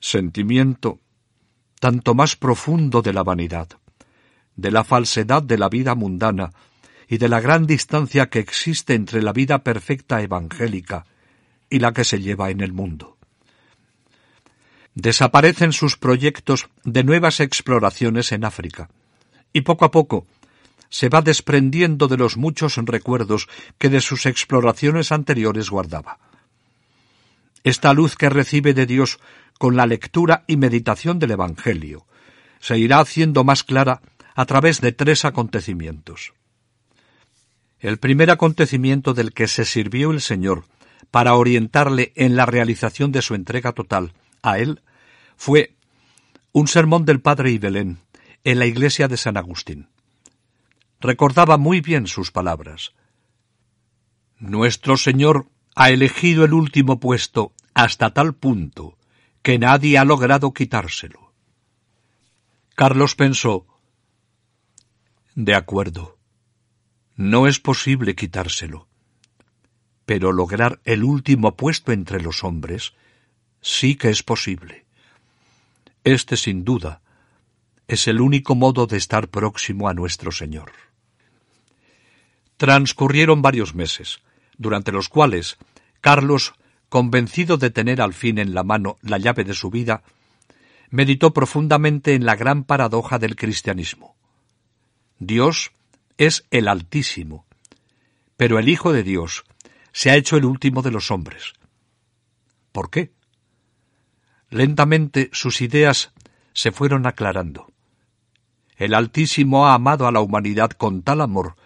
sentimiento 0.00 0.98
tanto 1.78 2.14
más 2.14 2.36
profundo 2.36 3.00
de 3.00 3.12
la 3.12 3.22
vanidad, 3.22 3.68
de 4.56 4.70
la 4.70 4.84
falsedad 4.84 5.42
de 5.42 5.56
la 5.56 5.68
vida 5.68 5.94
mundana 5.94 6.52
y 7.08 7.18
de 7.18 7.28
la 7.28 7.40
gran 7.40 7.66
distancia 7.66 8.28
que 8.28 8.40
existe 8.40 8.94
entre 8.94 9.22
la 9.22 9.32
vida 9.32 9.62
perfecta 9.64 10.20
evangélica 10.20 11.06
y 11.70 11.78
la 11.78 11.92
que 11.92 12.04
se 12.04 12.20
lleva 12.20 12.50
en 12.50 12.60
el 12.60 12.72
mundo. 12.72 13.16
Desaparecen 14.94 15.72
sus 15.72 15.96
proyectos 15.96 16.68
de 16.84 17.04
nuevas 17.04 17.40
exploraciones 17.40 18.32
en 18.32 18.44
África, 18.44 18.90
y 19.52 19.62
poco 19.62 19.84
a 19.84 19.90
poco 19.90 20.26
se 20.90 21.08
va 21.08 21.22
desprendiendo 21.22 22.08
de 22.08 22.16
los 22.16 22.36
muchos 22.36 22.76
recuerdos 22.76 23.48
que 23.78 23.88
de 23.88 24.00
sus 24.00 24.26
exploraciones 24.26 25.12
anteriores 25.12 25.70
guardaba. 25.70 26.18
Esta 27.62 27.94
luz 27.94 28.16
que 28.16 28.28
recibe 28.28 28.74
de 28.74 28.86
Dios 28.86 29.20
con 29.58 29.76
la 29.76 29.86
lectura 29.86 30.44
y 30.46 30.56
meditación 30.56 31.18
del 31.18 31.32
Evangelio 31.32 32.06
se 32.60 32.78
irá 32.78 33.00
haciendo 33.00 33.44
más 33.44 33.64
clara 33.64 34.02
a 34.34 34.46
través 34.46 34.80
de 34.80 34.92
tres 34.92 35.24
acontecimientos. 35.24 36.32
El 37.78 37.98
primer 37.98 38.30
acontecimiento 38.30 39.14
del 39.14 39.32
que 39.32 39.48
se 39.48 39.64
sirvió 39.64 40.10
el 40.10 40.20
Señor 40.20 40.64
para 41.10 41.34
orientarle 41.34 42.12
en 42.14 42.36
la 42.36 42.46
realización 42.46 43.12
de 43.12 43.22
su 43.22 43.34
entrega 43.34 43.72
total 43.72 44.12
a 44.42 44.58
Él 44.58 44.82
fue 45.36 45.74
un 46.52 46.68
sermón 46.68 47.04
del 47.04 47.20
Padre 47.20 47.50
Ibelén 47.52 47.98
en 48.44 48.58
la 48.58 48.66
iglesia 48.66 49.08
de 49.08 49.16
San 49.16 49.36
Agustín. 49.36 49.88
Recordaba 51.00 51.56
muy 51.56 51.80
bien 51.80 52.06
sus 52.06 52.30
palabras. 52.30 52.92
Nuestro 54.38 54.96
Señor 54.96 55.48
ha 55.74 55.90
elegido 55.90 56.44
el 56.44 56.52
último 56.52 57.00
puesto 57.00 57.54
hasta 57.74 58.12
tal 58.12 58.34
punto 58.34 58.98
que 59.42 59.58
nadie 59.58 59.96
ha 59.96 60.04
logrado 60.04 60.52
quitárselo. 60.52 61.32
Carlos 62.74 63.14
pensó, 63.14 63.66
de 65.34 65.54
acuerdo, 65.54 66.18
no 67.16 67.46
es 67.46 67.60
posible 67.60 68.14
quitárselo, 68.14 68.88
pero 70.04 70.32
lograr 70.32 70.80
el 70.84 71.04
último 71.04 71.56
puesto 71.56 71.92
entre 71.92 72.20
los 72.20 72.44
hombres 72.44 72.94
sí 73.62 73.96
que 73.96 74.10
es 74.10 74.22
posible. 74.22 74.84
Este, 76.04 76.36
sin 76.36 76.64
duda, 76.64 77.02
es 77.88 78.06
el 78.08 78.20
único 78.20 78.54
modo 78.54 78.86
de 78.86 78.96
estar 78.96 79.28
próximo 79.28 79.88
a 79.88 79.94
nuestro 79.94 80.32
Señor. 80.32 80.89
Transcurrieron 82.60 83.40
varios 83.40 83.74
meses, 83.74 84.20
durante 84.58 84.92
los 84.92 85.08
cuales 85.08 85.56
Carlos 86.02 86.52
convencido 86.90 87.56
de 87.56 87.70
tener 87.70 88.02
al 88.02 88.12
fin 88.12 88.36
en 88.36 88.52
la 88.52 88.64
mano 88.64 88.98
la 89.00 89.16
llave 89.16 89.44
de 89.44 89.54
su 89.54 89.70
vida, 89.70 90.02
meditó 90.90 91.32
profundamente 91.32 92.12
en 92.12 92.26
la 92.26 92.36
gran 92.36 92.64
paradoja 92.64 93.18
del 93.18 93.34
cristianismo. 93.34 94.14
Dios 95.18 95.72
es 96.18 96.44
el 96.50 96.68
Altísimo, 96.68 97.46
pero 98.36 98.58
el 98.58 98.68
Hijo 98.68 98.92
de 98.92 99.04
Dios 99.04 99.44
se 99.92 100.10
ha 100.10 100.16
hecho 100.16 100.36
el 100.36 100.44
último 100.44 100.82
de 100.82 100.90
los 100.90 101.10
hombres. 101.10 101.54
¿Por 102.72 102.90
qué? 102.90 103.10
Lentamente 104.50 105.30
sus 105.32 105.62
ideas 105.62 106.12
se 106.52 106.72
fueron 106.72 107.06
aclarando. 107.06 107.72
El 108.76 108.92
Altísimo 108.92 109.66
ha 109.66 109.72
amado 109.72 110.06
a 110.06 110.12
la 110.12 110.20
humanidad 110.20 110.72
con 110.72 111.00
tal 111.00 111.22
amor 111.22 111.56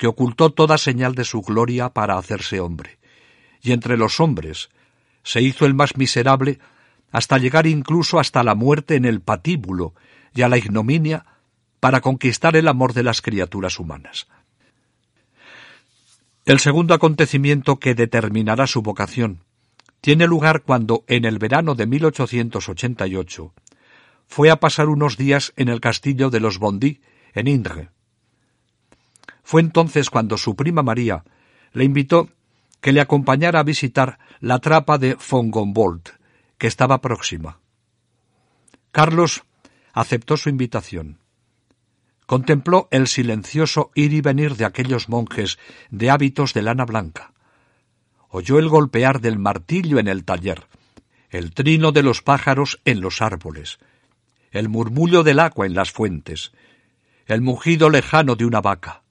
que 0.00 0.06
ocultó 0.06 0.48
toda 0.48 0.78
señal 0.78 1.14
de 1.14 1.24
su 1.24 1.42
gloria 1.42 1.90
para 1.90 2.16
hacerse 2.16 2.58
hombre 2.58 2.98
y 3.60 3.72
entre 3.72 3.98
los 3.98 4.18
hombres 4.18 4.70
se 5.24 5.42
hizo 5.42 5.66
el 5.66 5.74
más 5.74 5.98
miserable 5.98 6.58
hasta 7.12 7.36
llegar 7.36 7.66
incluso 7.66 8.18
hasta 8.18 8.42
la 8.42 8.54
muerte 8.54 8.94
en 8.94 9.04
el 9.04 9.20
patíbulo 9.20 9.92
y 10.34 10.40
a 10.40 10.48
la 10.48 10.56
ignominia 10.56 11.26
para 11.80 12.00
conquistar 12.00 12.56
el 12.56 12.68
amor 12.68 12.94
de 12.94 13.02
las 13.02 13.20
criaturas 13.20 13.78
humanas. 13.78 14.26
El 16.46 16.60
segundo 16.60 16.94
acontecimiento 16.94 17.78
que 17.78 17.94
determinará 17.94 18.66
su 18.66 18.80
vocación 18.80 19.44
tiene 20.00 20.26
lugar 20.26 20.62
cuando, 20.62 21.04
en 21.08 21.26
el 21.26 21.38
verano 21.38 21.74
de 21.74 21.84
1888, 21.84 23.52
fue 24.26 24.50
a 24.50 24.60
pasar 24.60 24.88
unos 24.88 25.18
días 25.18 25.52
en 25.56 25.68
el 25.68 25.82
castillo 25.82 26.30
de 26.30 26.40
los 26.40 26.58
Bondy, 26.58 27.02
en 27.34 27.48
Indre, 27.48 27.90
Fue 29.50 29.62
entonces 29.62 30.10
cuando 30.10 30.38
su 30.38 30.54
prima 30.54 30.84
María 30.84 31.24
le 31.72 31.82
invitó 31.82 32.28
que 32.80 32.92
le 32.92 33.00
acompañara 33.00 33.58
a 33.58 33.64
visitar 33.64 34.20
la 34.38 34.60
trapa 34.60 34.96
de 34.96 35.16
Fongombold, 35.16 36.02
que 36.56 36.68
estaba 36.68 37.00
próxima. 37.00 37.58
Carlos 38.92 39.42
aceptó 39.92 40.36
su 40.36 40.50
invitación. 40.50 41.18
Contempló 42.26 42.86
el 42.92 43.08
silencioso 43.08 43.90
ir 43.96 44.12
y 44.12 44.20
venir 44.20 44.54
de 44.54 44.66
aquellos 44.66 45.08
monjes 45.08 45.58
de 45.90 46.10
hábitos 46.10 46.54
de 46.54 46.62
lana 46.62 46.84
blanca. 46.84 47.32
Oyó 48.28 48.60
el 48.60 48.68
golpear 48.68 49.20
del 49.20 49.40
martillo 49.40 49.98
en 49.98 50.06
el 50.06 50.22
taller, 50.22 50.68
el 51.28 51.52
trino 51.54 51.90
de 51.90 52.04
los 52.04 52.22
pájaros 52.22 52.80
en 52.84 53.00
los 53.00 53.20
árboles, 53.20 53.80
el 54.52 54.68
murmullo 54.68 55.24
del 55.24 55.40
agua 55.40 55.66
en 55.66 55.74
las 55.74 55.90
fuentes, 55.90 56.52
el 57.26 57.40
mugido 57.40 57.90
lejano 57.90 58.36
de 58.36 58.44
una 58.44 58.60
vaca, 58.60 59.02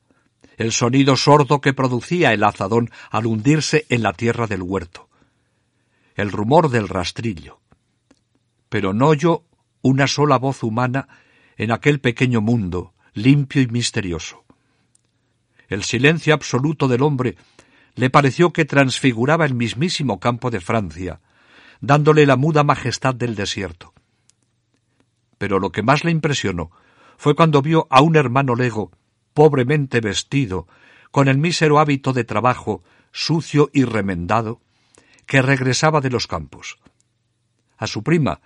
el 0.59 0.73
sonido 0.73 1.15
sordo 1.15 1.61
que 1.61 1.73
producía 1.73 2.33
el 2.33 2.43
azadón 2.43 2.91
al 3.09 3.25
hundirse 3.25 3.85
en 3.87 4.03
la 4.03 4.11
tierra 4.11 4.45
del 4.45 4.61
huerto, 4.61 5.07
el 6.15 6.33
rumor 6.33 6.69
del 6.69 6.89
rastrillo. 6.89 7.61
Pero 8.67 8.93
no 8.93 9.07
oyó 9.07 9.45
una 9.81 10.05
sola 10.05 10.37
voz 10.37 10.61
humana 10.61 11.07
en 11.55 11.71
aquel 11.71 12.01
pequeño 12.01 12.41
mundo, 12.41 12.93
limpio 13.13 13.61
y 13.61 13.67
misterioso. 13.67 14.43
El 15.69 15.85
silencio 15.85 16.33
absoluto 16.33 16.89
del 16.89 17.03
hombre 17.03 17.37
le 17.95 18.09
pareció 18.09 18.51
que 18.51 18.65
transfiguraba 18.65 19.45
el 19.45 19.53
mismísimo 19.53 20.19
campo 20.19 20.51
de 20.51 20.59
Francia, 20.59 21.21
dándole 21.79 22.25
la 22.25 22.35
muda 22.35 22.65
majestad 22.65 23.15
del 23.15 23.35
desierto. 23.35 23.93
Pero 25.37 25.57
lo 25.59 25.71
que 25.71 25.83
más 25.83 26.03
le 26.03 26.11
impresionó 26.11 26.69
fue 27.15 27.33
cuando 27.33 27.61
vio 27.61 27.87
a 27.89 28.01
un 28.01 28.17
hermano 28.17 28.55
lego 28.55 28.91
pobremente 29.39 30.01
vestido, 30.01 30.67
con 31.11 31.29
el 31.29 31.37
mísero 31.37 31.79
hábito 31.79 32.11
de 32.11 32.25
trabajo, 32.25 32.83
sucio 33.13 33.69
y 33.71 33.85
remendado, 33.85 34.59
que 35.25 35.41
regresaba 35.41 36.01
de 36.01 36.09
los 36.09 36.27
campos. 36.27 36.77
A 37.77 37.87
su 37.87 38.03
prima 38.03 38.41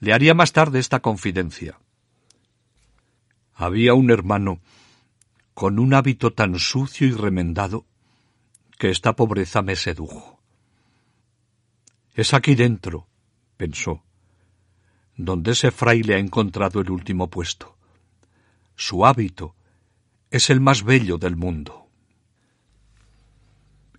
le 0.00 0.12
haría 0.12 0.34
más 0.34 0.50
tarde 0.50 0.80
esta 0.80 0.98
confidencia. 0.98 1.78
Había 3.54 3.94
un 3.94 4.10
hermano 4.10 4.58
con 5.54 5.78
un 5.78 5.94
hábito 5.94 6.32
tan 6.32 6.58
sucio 6.58 7.06
y 7.06 7.12
remendado 7.12 7.86
que 8.80 8.90
esta 8.90 9.14
pobreza 9.14 9.62
me 9.62 9.76
sedujo. 9.76 10.40
Es 12.16 12.34
aquí 12.34 12.56
dentro, 12.56 13.06
pensó, 13.56 14.02
donde 15.16 15.52
ese 15.52 15.70
fraile 15.70 16.16
ha 16.16 16.18
encontrado 16.18 16.80
el 16.80 16.90
último 16.90 17.30
puesto. 17.30 17.76
Su 18.74 19.06
hábito 19.06 19.54
es 20.32 20.48
el 20.48 20.60
más 20.60 20.82
bello 20.82 21.18
del 21.18 21.36
mundo. 21.36 21.86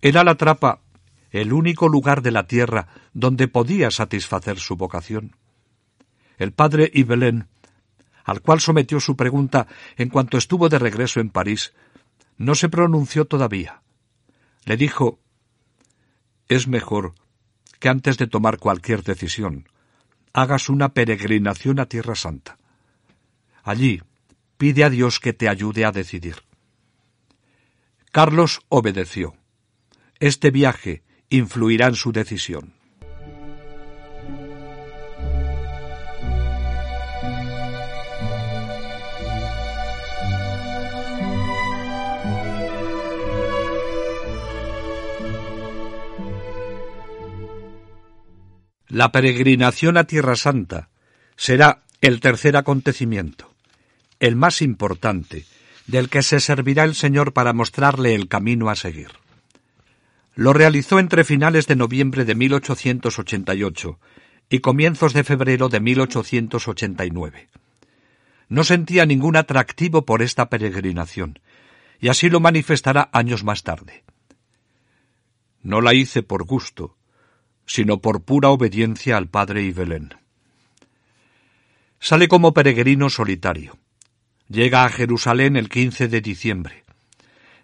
Era 0.02 0.24
la 0.24 0.34
trapa 0.34 0.80
el 1.30 1.52
único 1.52 1.88
lugar 1.88 2.22
de 2.22 2.32
la 2.32 2.46
tierra 2.48 2.88
donde 3.12 3.46
podía 3.48 3.90
satisfacer 3.92 4.58
su 4.58 4.76
vocación. 4.76 5.36
El 6.36 6.52
padre 6.52 6.90
Ibelén, 6.92 7.46
al 8.24 8.40
cual 8.40 8.60
sometió 8.60 8.98
su 8.98 9.16
pregunta 9.16 9.68
en 9.96 10.10
cuanto 10.10 10.36
estuvo 10.36 10.68
de 10.68 10.80
regreso 10.80 11.20
en 11.20 11.30
París, 11.30 11.72
no 12.36 12.56
se 12.56 12.68
pronunció 12.68 13.26
todavía. 13.26 13.82
Le 14.64 14.76
dijo 14.76 15.20
Es 16.48 16.66
mejor 16.66 17.14
que 17.78 17.88
antes 17.88 18.18
de 18.18 18.26
tomar 18.26 18.58
cualquier 18.58 19.04
decisión 19.04 19.68
hagas 20.32 20.68
una 20.68 20.94
peregrinación 20.94 21.78
a 21.78 21.86
Tierra 21.86 22.16
Santa. 22.16 22.58
Allí, 23.62 24.02
Pide 24.56 24.84
a 24.84 24.90
Dios 24.90 25.18
que 25.18 25.32
te 25.32 25.48
ayude 25.48 25.84
a 25.84 25.92
decidir. 25.92 26.36
Carlos 28.12 28.60
obedeció. 28.68 29.34
Este 30.20 30.50
viaje 30.50 31.02
influirá 31.28 31.88
en 31.88 31.96
su 31.96 32.12
decisión. 32.12 32.74
La 48.86 49.10
peregrinación 49.10 49.96
a 49.96 50.04
Tierra 50.04 50.36
Santa 50.36 50.90
será 51.36 51.82
el 52.00 52.20
tercer 52.20 52.56
acontecimiento 52.56 53.53
el 54.20 54.36
más 54.36 54.62
importante, 54.62 55.44
del 55.86 56.08
que 56.08 56.22
se 56.22 56.40
servirá 56.40 56.84
el 56.84 56.94
Señor 56.94 57.32
para 57.32 57.52
mostrarle 57.52 58.14
el 58.14 58.28
camino 58.28 58.70
a 58.70 58.76
seguir. 58.76 59.10
Lo 60.34 60.52
realizó 60.52 60.98
entre 60.98 61.24
finales 61.24 61.66
de 61.66 61.76
noviembre 61.76 62.24
de 62.24 62.34
1888 62.34 63.98
y 64.48 64.60
comienzos 64.60 65.12
de 65.12 65.24
febrero 65.24 65.68
de 65.68 65.80
1889. 65.80 67.48
No 68.48 68.64
sentía 68.64 69.06
ningún 69.06 69.36
atractivo 69.36 70.04
por 70.04 70.22
esta 70.22 70.48
peregrinación, 70.48 71.38
y 72.00 72.08
así 72.08 72.28
lo 72.28 72.40
manifestará 72.40 73.08
años 73.12 73.44
más 73.44 73.62
tarde. 73.62 74.04
No 75.62 75.80
la 75.80 75.94
hice 75.94 76.22
por 76.22 76.44
gusto, 76.44 76.96
sino 77.66 78.00
por 78.00 78.22
pura 78.22 78.50
obediencia 78.50 79.16
al 79.16 79.28
padre 79.28 79.62
Ibelén. 79.62 80.14
Sale 82.00 82.28
como 82.28 82.52
peregrino 82.52 83.08
solitario. 83.08 83.78
Llega 84.48 84.84
a 84.84 84.90
Jerusalén 84.90 85.56
el 85.56 85.68
15 85.68 86.08
de 86.08 86.20
diciembre. 86.20 86.84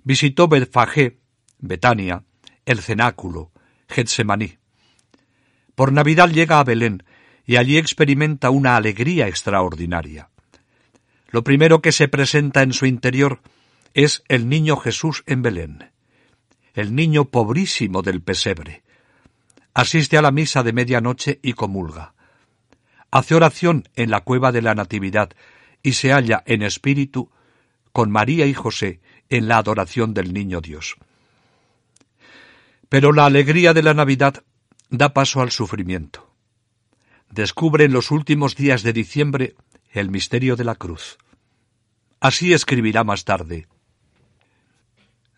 Visitó 0.03 0.49
Betfagé, 0.49 1.19
Betania, 1.59 2.25
el 2.65 2.81
cenáculo, 2.81 3.53
Getsemaní. 3.89 4.59
Por 5.75 5.93
Navidad 5.93 6.31
llega 6.31 6.59
a 6.59 6.65
Belén 6.65 7.03
y 7.47 7.57
allí 7.57 7.77
experimenta 7.77 8.51
una 8.51 8.77
alegría 8.77 9.29
extraordinaria. 9.29 10.31
Lo 11.31 11.45
primero 11.45 11.81
que 11.81 11.93
se 11.93 12.09
presenta 12.09 12.63
en 12.63 12.73
su 12.73 12.87
interior 12.87 13.41
es 13.95 14.23
el 14.29 14.49
niño 14.49 14.77
Jesús 14.77 15.23
en 15.27 15.43
Belén, 15.43 15.91
el 16.75 16.95
niño 16.95 17.27
pobrísimo 17.27 18.03
del 18.03 18.23
pesebre. 18.23 18.83
Asiste 19.75 20.17
a 20.17 20.23
la 20.23 20.31
misa 20.31 20.63
de 20.63 20.73
medianoche 20.73 21.41
y 21.43 21.53
comulga. 21.53 22.15
Hace 23.11 23.35
oración 23.35 23.89
en 23.97 24.11
la 24.11 24.21
cueva 24.21 24.53
de 24.53 24.63
la 24.63 24.75
Natividad, 24.75 25.31
y 25.83 25.93
se 25.93 26.13
halla 26.13 26.43
en 26.47 26.63
espíritu 26.63 27.31
con 27.93 28.11
María 28.11 28.47
y 28.47 28.55
José 28.55 29.01
en 29.29 29.49
la 29.49 29.59
adoración 29.59 30.15
del 30.15 30.33
Niño 30.33 30.61
Dios. 30.61 30.97
Pero 32.89 33.13
la 33.13 33.27
alegría 33.27 33.73
de 33.73 33.83
la 33.83 33.95
Navidad 33.95 34.43
da 34.91 35.13
paso 35.13 35.41
al 35.41 35.51
sufrimiento. 35.51 36.29
Descubre 37.31 37.85
en 37.85 37.93
los 37.93 38.11
últimos 38.11 38.57
días 38.57 38.83
de 38.83 38.93
diciembre 38.93 39.55
el 39.93 40.11
misterio 40.11 40.57
de 40.57 40.65
la 40.65 40.75
cruz. 40.75 41.19
Así 42.21 42.53
escribirá 42.53 43.05
más 43.05 43.25
tarde. 43.25 43.67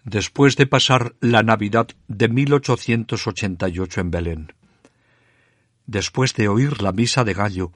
Después 0.05 0.57
de 0.57 0.67
pasar 0.67 1.15
la 1.21 1.43
Navidad 1.43 1.89
de 2.09 2.29
1888 2.29 4.01
en 4.01 4.11
Belén, 4.11 4.53
después 5.87 6.35
de 6.35 6.49
oír 6.49 6.83
la 6.83 6.93
misa 6.93 7.23
de 7.25 7.35
gallo 7.35 7.73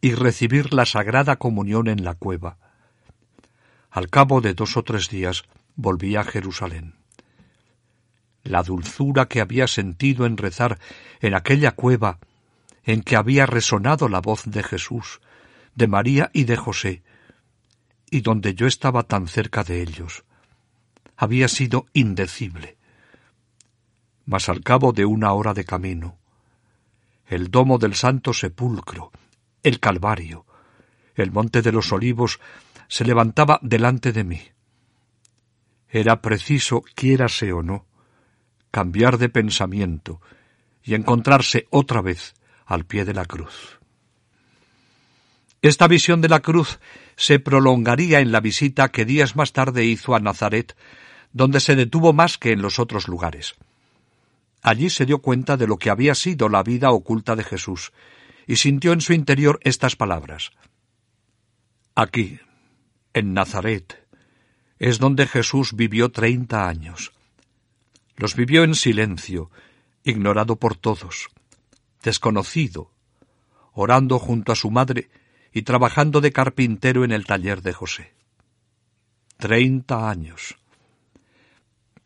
y 0.00 0.14
recibir 0.14 0.72
la 0.72 0.86
Sagrada 0.86 1.36
Comunión 1.36 1.88
en 1.88 2.04
la 2.04 2.14
cueva. 2.14 2.58
Al 3.90 4.10
cabo 4.10 4.40
de 4.40 4.54
dos 4.54 4.76
o 4.76 4.82
tres 4.82 5.08
días 5.08 5.44
volví 5.74 6.16
a 6.16 6.24
Jerusalén. 6.24 6.94
La 8.42 8.62
dulzura 8.62 9.26
que 9.26 9.40
había 9.40 9.66
sentido 9.66 10.26
en 10.26 10.36
rezar 10.36 10.78
en 11.20 11.34
aquella 11.34 11.72
cueva 11.72 12.18
en 12.84 13.02
que 13.02 13.16
había 13.16 13.46
resonado 13.46 14.08
la 14.08 14.20
voz 14.20 14.44
de 14.44 14.62
Jesús, 14.62 15.20
de 15.74 15.88
María 15.88 16.30
y 16.32 16.44
de 16.44 16.56
José, 16.56 17.02
y 18.10 18.20
donde 18.20 18.54
yo 18.54 18.66
estaba 18.66 19.02
tan 19.02 19.26
cerca 19.26 19.64
de 19.64 19.82
ellos, 19.82 20.24
había 21.16 21.48
sido 21.48 21.86
indecible. 21.92 22.76
Mas 24.24 24.48
al 24.48 24.62
cabo 24.62 24.92
de 24.92 25.04
una 25.04 25.32
hora 25.32 25.52
de 25.52 25.64
camino, 25.64 26.16
el 27.26 27.50
domo 27.50 27.78
del 27.78 27.94
Santo 27.94 28.32
Sepulcro, 28.32 29.10
el 29.66 29.80
Calvario, 29.80 30.46
el 31.16 31.32
monte 31.32 31.60
de 31.60 31.72
los 31.72 31.90
olivos, 31.90 32.38
se 32.86 33.04
levantaba 33.04 33.58
delante 33.62 34.12
de 34.12 34.22
mí. 34.22 34.40
Era 35.88 36.22
preciso, 36.22 36.84
quiérase 36.94 37.52
o 37.52 37.64
no, 37.64 37.84
cambiar 38.70 39.18
de 39.18 39.28
pensamiento 39.28 40.20
y 40.84 40.94
encontrarse 40.94 41.66
otra 41.70 42.00
vez 42.00 42.34
al 42.64 42.84
pie 42.84 43.04
de 43.04 43.14
la 43.14 43.24
cruz. 43.24 43.80
Esta 45.62 45.88
visión 45.88 46.20
de 46.20 46.28
la 46.28 46.42
cruz 46.42 46.78
se 47.16 47.40
prolongaría 47.40 48.20
en 48.20 48.30
la 48.30 48.38
visita 48.38 48.90
que 48.90 49.04
días 49.04 49.34
más 49.34 49.52
tarde 49.52 49.84
hizo 49.84 50.14
a 50.14 50.20
Nazaret, 50.20 50.76
donde 51.32 51.58
se 51.58 51.74
detuvo 51.74 52.12
más 52.12 52.38
que 52.38 52.52
en 52.52 52.62
los 52.62 52.78
otros 52.78 53.08
lugares. 53.08 53.56
Allí 54.62 54.90
se 54.90 55.06
dio 55.06 55.18
cuenta 55.18 55.56
de 55.56 55.66
lo 55.66 55.76
que 55.76 55.90
había 55.90 56.14
sido 56.14 56.48
la 56.48 56.62
vida 56.62 56.92
oculta 56.92 57.34
de 57.34 57.42
Jesús 57.42 57.92
y 58.46 58.56
sintió 58.56 58.92
en 58.92 59.00
su 59.00 59.12
interior 59.12 59.58
estas 59.62 59.96
palabras. 59.96 60.52
Aquí, 61.94 62.38
en 63.12 63.34
Nazaret, 63.34 64.06
es 64.78 64.98
donde 64.98 65.26
Jesús 65.26 65.74
vivió 65.74 66.10
treinta 66.10 66.68
años. 66.68 67.12
Los 68.16 68.36
vivió 68.36 68.64
en 68.64 68.74
silencio, 68.74 69.50
ignorado 70.04 70.56
por 70.56 70.76
todos, 70.76 71.28
desconocido, 72.02 72.90
orando 73.72 74.18
junto 74.18 74.52
a 74.52 74.56
su 74.56 74.70
madre 74.70 75.10
y 75.52 75.62
trabajando 75.62 76.20
de 76.20 76.32
carpintero 76.32 77.04
en 77.04 77.12
el 77.12 77.26
taller 77.26 77.62
de 77.62 77.72
José. 77.72 78.14
Treinta 79.38 80.08
años. 80.08 80.56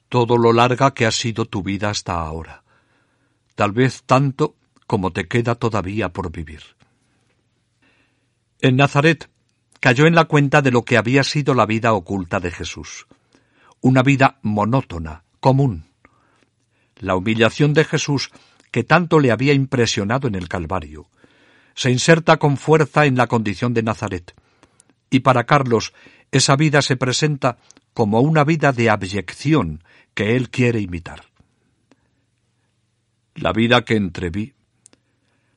Todo 0.09 0.39
lo 0.39 0.53
larga 0.53 0.95
que 0.95 1.07
ha 1.07 1.13
sido 1.13 1.45
tu 1.45 1.63
vida 1.63 1.91
hasta 1.91 2.15
ahora. 2.15 2.65
Tal 3.55 3.73
vez 3.73 4.03
tanto 4.05 4.57
como 4.91 5.13
te 5.13 5.29
queda 5.29 5.55
todavía 5.55 6.09
por 6.09 6.33
vivir. 6.33 6.63
En 8.61 8.75
Nazaret 8.75 9.31
cayó 9.79 10.09
en 10.09 10.17
la 10.17 10.25
cuenta 10.25 10.63
de 10.63 10.73
lo 10.73 10.85
que 10.85 10.97
había 10.97 11.23
sido 11.23 11.55
la 11.55 11.65
vida 11.65 11.93
oculta 11.93 12.41
de 12.41 12.51
Jesús. 12.51 13.07
Una 13.81 14.03
vida 14.03 14.41
monótona, 14.43 15.23
común. 15.39 15.85
La 16.97 17.15
humillación 17.15 17.73
de 17.73 17.85
Jesús 17.85 18.33
que 18.73 18.83
tanto 18.83 19.21
le 19.21 19.31
había 19.31 19.53
impresionado 19.53 20.27
en 20.27 20.35
el 20.35 20.49
Calvario, 20.49 21.09
se 21.77 21.93
inserta 21.93 22.39
con 22.39 22.57
fuerza 22.57 23.07
en 23.07 23.17
la 23.17 23.29
condición 23.29 23.73
de 23.73 23.85
Nazaret. 23.85 24.35
Y 25.09 25.21
para 25.21 25.45
Carlos 25.45 25.95
esa 26.33 26.57
vida 26.57 26.83
se 26.83 26.97
presenta 26.97 27.59
como 27.95 28.23
una 28.23 28.43
vida 28.43 28.73
de 28.73 28.91
abyección 28.91 29.85
que 30.15 30.35
él 30.35 30.51
quiere 30.51 30.81
imitar. 30.81 31.27
La 33.37 33.53
vida 33.53 33.85
que 33.85 33.95
entreví, 33.95 34.55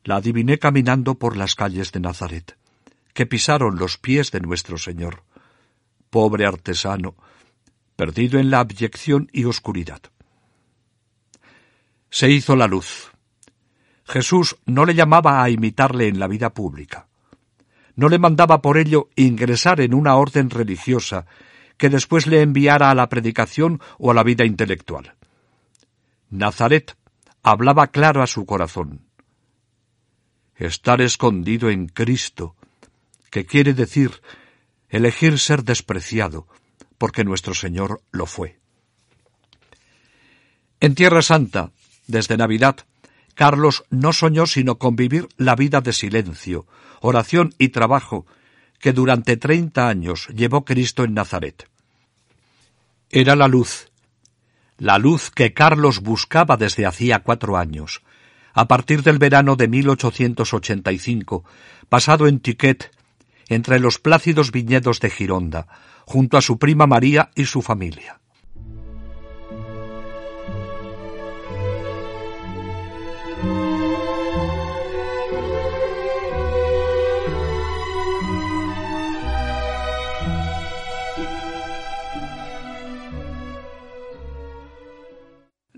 la 0.04 0.18
adiviné 0.18 0.60
caminando 0.60 1.16
por 1.16 1.38
las 1.38 1.56
calles 1.56 1.92
de 1.92 2.00
Nazaret, 2.00 2.58
que 3.14 3.26
pisaron 3.26 3.78
los 3.78 3.98
pies 3.98 4.32
de 4.32 4.42
nuestro 4.42 4.78
Señor, 4.78 5.24
pobre 6.10 6.46
artesano, 6.46 7.16
perdido 7.96 8.40
en 8.40 8.50
la 8.50 8.60
abyección 8.60 9.30
y 9.32 9.46
oscuridad. 9.46 10.02
Se 12.10 12.30
hizo 12.30 12.56
la 12.56 12.68
luz, 12.68 13.14
Jesús 14.06 14.58
no 14.66 14.86
le 14.86 14.94
llamaba 14.94 15.44
a 15.44 15.50
imitarle 15.50 16.08
en 16.08 16.20
la 16.20 16.28
vida 16.28 16.54
pública. 16.54 17.08
No 17.96 18.10
le 18.10 18.20
mandaba 18.20 18.62
por 18.62 18.78
ello 18.78 19.10
ingresar 19.16 19.82
en 19.82 19.94
una 19.94 20.16
orden 20.16 20.50
religiosa 20.50 21.26
que 21.78 21.90
después 21.90 22.28
le 22.28 22.42
enviara 22.42 22.90
a 22.90 22.96
la 22.96 23.10
predicación 23.10 23.82
o 23.98 24.12
a 24.12 24.14
la 24.14 24.24
vida 24.24 24.46
intelectual. 24.46 25.16
Nazaret 26.30 26.96
hablaba 27.44 27.88
claro 27.88 28.22
a 28.22 28.28
su 28.28 28.46
corazón. 28.46 29.02
Estar 30.56 31.02
escondido 31.02 31.70
en 31.70 31.88
Cristo, 31.88 32.56
que 33.32 33.46
quiere 33.46 33.74
decir 33.74 34.22
elegir 34.90 35.40
ser 35.40 35.64
despreciado, 35.64 36.48
porque 36.98 37.24
nuestro 37.24 37.54
Señor 37.54 38.02
lo 38.12 38.28
fue. 38.28 38.60
En 40.80 40.96
Tierra 40.96 41.22
Santa, 41.22 41.72
desde 42.08 42.38
Navidad, 42.38 42.78
Carlos 43.36 43.86
no 43.90 44.14
soñó 44.14 44.46
sino 44.46 44.78
con 44.78 44.96
vivir 44.96 45.28
la 45.38 45.56
vida 45.56 45.82
de 45.82 45.94
silencio, 45.94 46.68
oración 47.02 47.56
y 47.58 47.70
trabajo 47.70 48.26
que 48.80 48.94
durante 48.94 49.38
treinta 49.38 49.88
años 49.88 50.28
llevó 50.28 50.66
Cristo 50.66 51.04
en 51.04 51.14
Nazaret. 51.14 51.68
Era 53.10 53.36
la 53.36 53.48
luz, 53.48 53.90
la 54.78 54.98
luz 54.98 55.32
que 55.32 55.54
Carlos 55.54 56.02
buscaba 56.02 56.58
desde 56.58 56.86
hacía 56.86 57.24
cuatro 57.24 57.58
años, 57.58 58.02
a 58.54 58.68
partir 58.68 59.04
del 59.04 59.18
verano 59.18 59.56
de 59.56 59.68
1885, 59.68 61.44
pasado 61.90 62.28
en 62.28 62.40
Tiquet, 62.40 62.92
entre 63.50 63.80
los 63.80 64.00
plácidos 64.00 64.52
viñedos 64.52 65.00
de 65.00 65.10
Gironda, 65.10 65.68
junto 66.06 66.38
a 66.38 66.42
su 66.42 66.58
prima 66.58 66.88
María 66.88 67.32
y 67.36 67.46
su 67.46 67.62
familia. 67.62 68.20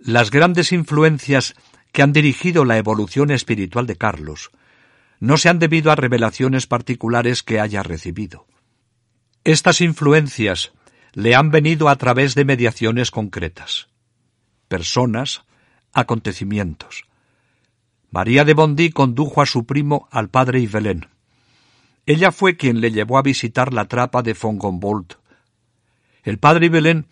Las 0.06 0.30
grandes 0.30 0.72
influencias 0.72 1.56
que 1.96 2.04
han 2.04 2.12
dirigido 2.12 2.66
la 2.66 2.78
evolución 2.78 3.32
espiritual 3.32 3.88
de 3.88 3.96
Carlos 3.96 4.52
no 5.22 5.38
se 5.38 5.48
han 5.48 5.60
debido 5.60 5.94
a 5.94 5.96
revelaciones 5.96 6.68
particulares 6.68 7.42
que 7.42 7.62
haya 7.62 7.84
recibido. 7.84 8.48
Estas 9.46 9.80
influencias 9.80 10.74
le 11.14 11.36
han 11.36 11.52
venido 11.52 11.88
a 11.88 11.96
través 11.96 12.36
de 12.36 12.44
mediaciones 12.44 13.12
concretas, 13.12 13.88
personas, 14.68 15.46
acontecimientos. 15.94 17.06
María 18.12 18.44
de 18.44 18.56
Bondy 18.56 18.90
condujo 18.90 19.42
a 19.42 19.46
su 19.46 19.66
primo 19.66 20.10
al 20.12 20.30
padre 20.30 20.60
Yvelin. 20.64 21.08
Ella 22.06 22.34
fue 22.34 22.58
quien 22.58 22.82
le 22.82 22.92
llevó 22.92 23.18
a 23.18 23.24
visitar 23.24 23.72
la 23.74 23.86
trapa 23.86 24.22
de 24.22 24.36
Fongombolt. 24.36 25.14
El 26.24 26.40
padre 26.40 26.68
Yvelin 26.68 27.06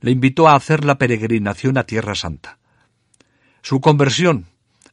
le 0.00 0.12
invitó 0.12 0.48
a 0.48 0.54
hacer 0.54 0.84
la 0.84 0.96
peregrinación 0.96 1.76
a 1.76 1.86
Tierra 1.86 2.14
Santa. 2.14 2.60
Su 3.62 3.80
conversión 3.80 4.46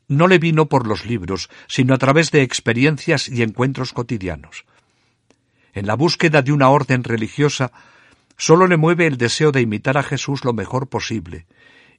no 0.08 0.27
le 0.27 0.39
vino 0.39 0.67
por 0.67 0.88
los 0.88 1.05
libros, 1.05 1.49
sino 1.67 1.93
a 1.93 1.97
través 1.97 2.32
de 2.32 2.41
experiencias 2.41 3.27
y 3.27 3.43
encuentros 3.43 3.93
cotidianos. 3.93 4.65
En 5.73 5.88
la 5.88 5.95
búsqueda 5.95 6.41
de 6.41 6.51
una 6.51 6.69
orden 6.69 7.03
religiosa, 7.03 7.71
sólo 8.38 8.67
le 8.67 8.77
mueve 8.77 9.05
el 9.05 9.17
deseo 9.17 9.51
de 9.51 9.62
imitar 9.62 9.97
a 9.97 10.03
Jesús 10.03 10.43
lo 10.45 10.53
mejor 10.53 10.88
posible, 10.88 11.45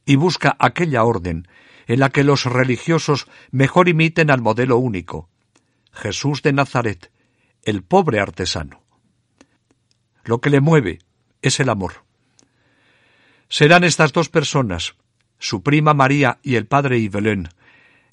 y 0.05 0.17
busca 0.17 0.57
aquella 0.59 1.05
orden 1.05 1.47
en 1.87 2.01
la 2.01 2.11
que 2.11 2.25
los 2.25 2.45
religiosos 2.45 3.27
mejor 3.51 3.89
imiten 3.89 4.31
al 4.31 4.41
modelo 4.41 4.77
único, 4.77 5.29
Jesús 5.93 6.43
de 6.43 6.53
Nazaret, 6.53 7.11
el 7.63 7.83
pobre 7.83 8.21
artesano. 8.21 8.83
Lo 10.25 10.41
que 10.41 10.51
le 10.51 10.61
mueve 10.61 11.01
es 11.43 11.61
el 11.61 11.69
amor. 11.69 12.05
Serán 13.49 13.85
estas 13.85 14.13
dos 14.13 14.29
personas, 14.29 14.95
su 15.41 15.65
prima 15.65 15.95
María 15.95 16.39
y 16.43 16.55
el 16.55 16.67
padre 16.67 17.01
Yvelin, 17.01 17.49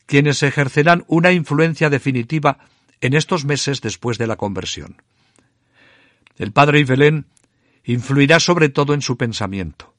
quienes 0.08 0.42
ejercerán 0.42 1.04
una 1.08 1.32
influencia 1.32 1.92
definitiva 1.92 2.58
en 3.02 3.14
estos 3.14 3.46
meses 3.46 3.82
después 3.82 4.18
de 4.18 4.26
la 4.26 4.36
conversión. 4.36 5.00
El 6.38 6.52
padre 6.52 6.84
Yvelin 6.84 7.28
influirá 7.84 8.40
sobre 8.40 8.70
todo 8.70 8.96
en 8.96 9.04
su 9.04 9.18
pensamiento. 9.18 9.94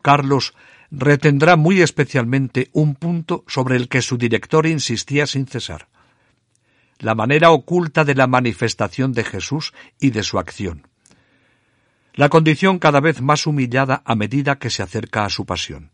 Carlos 0.00 0.54
retendrá 0.90 1.56
muy 1.56 1.82
especialmente 1.82 2.70
un 2.72 2.94
punto 2.94 3.44
sobre 3.46 3.76
el 3.76 3.88
que 3.88 4.00
su 4.00 4.16
director 4.16 4.66
insistía 4.66 5.26
sin 5.26 5.46
cesar 5.46 5.88
la 7.00 7.16
manera 7.16 7.50
oculta 7.50 8.04
de 8.04 8.14
la 8.14 8.28
manifestación 8.28 9.12
de 9.12 9.24
Jesús 9.24 9.74
y 10.00 10.10
de 10.10 10.22
su 10.22 10.38
acción 10.38 10.86
la 12.14 12.28
condición 12.28 12.78
cada 12.78 13.00
vez 13.00 13.20
más 13.20 13.46
humillada 13.46 14.02
a 14.04 14.14
medida 14.14 14.58
que 14.58 14.70
se 14.70 14.82
acerca 14.82 15.24
a 15.24 15.30
su 15.30 15.46
pasión. 15.46 15.90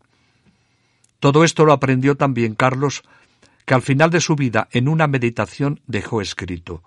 Todo 1.21 1.43
esto 1.43 1.65
lo 1.65 1.71
aprendió 1.71 2.17
también 2.17 2.55
Carlos, 2.55 3.03
que 3.65 3.75
al 3.75 3.83
final 3.83 4.09
de 4.09 4.21
su 4.21 4.35
vida 4.35 4.67
en 4.71 4.87
una 4.87 5.05
meditación 5.05 5.79
dejó 5.85 6.19
escrito 6.19 6.83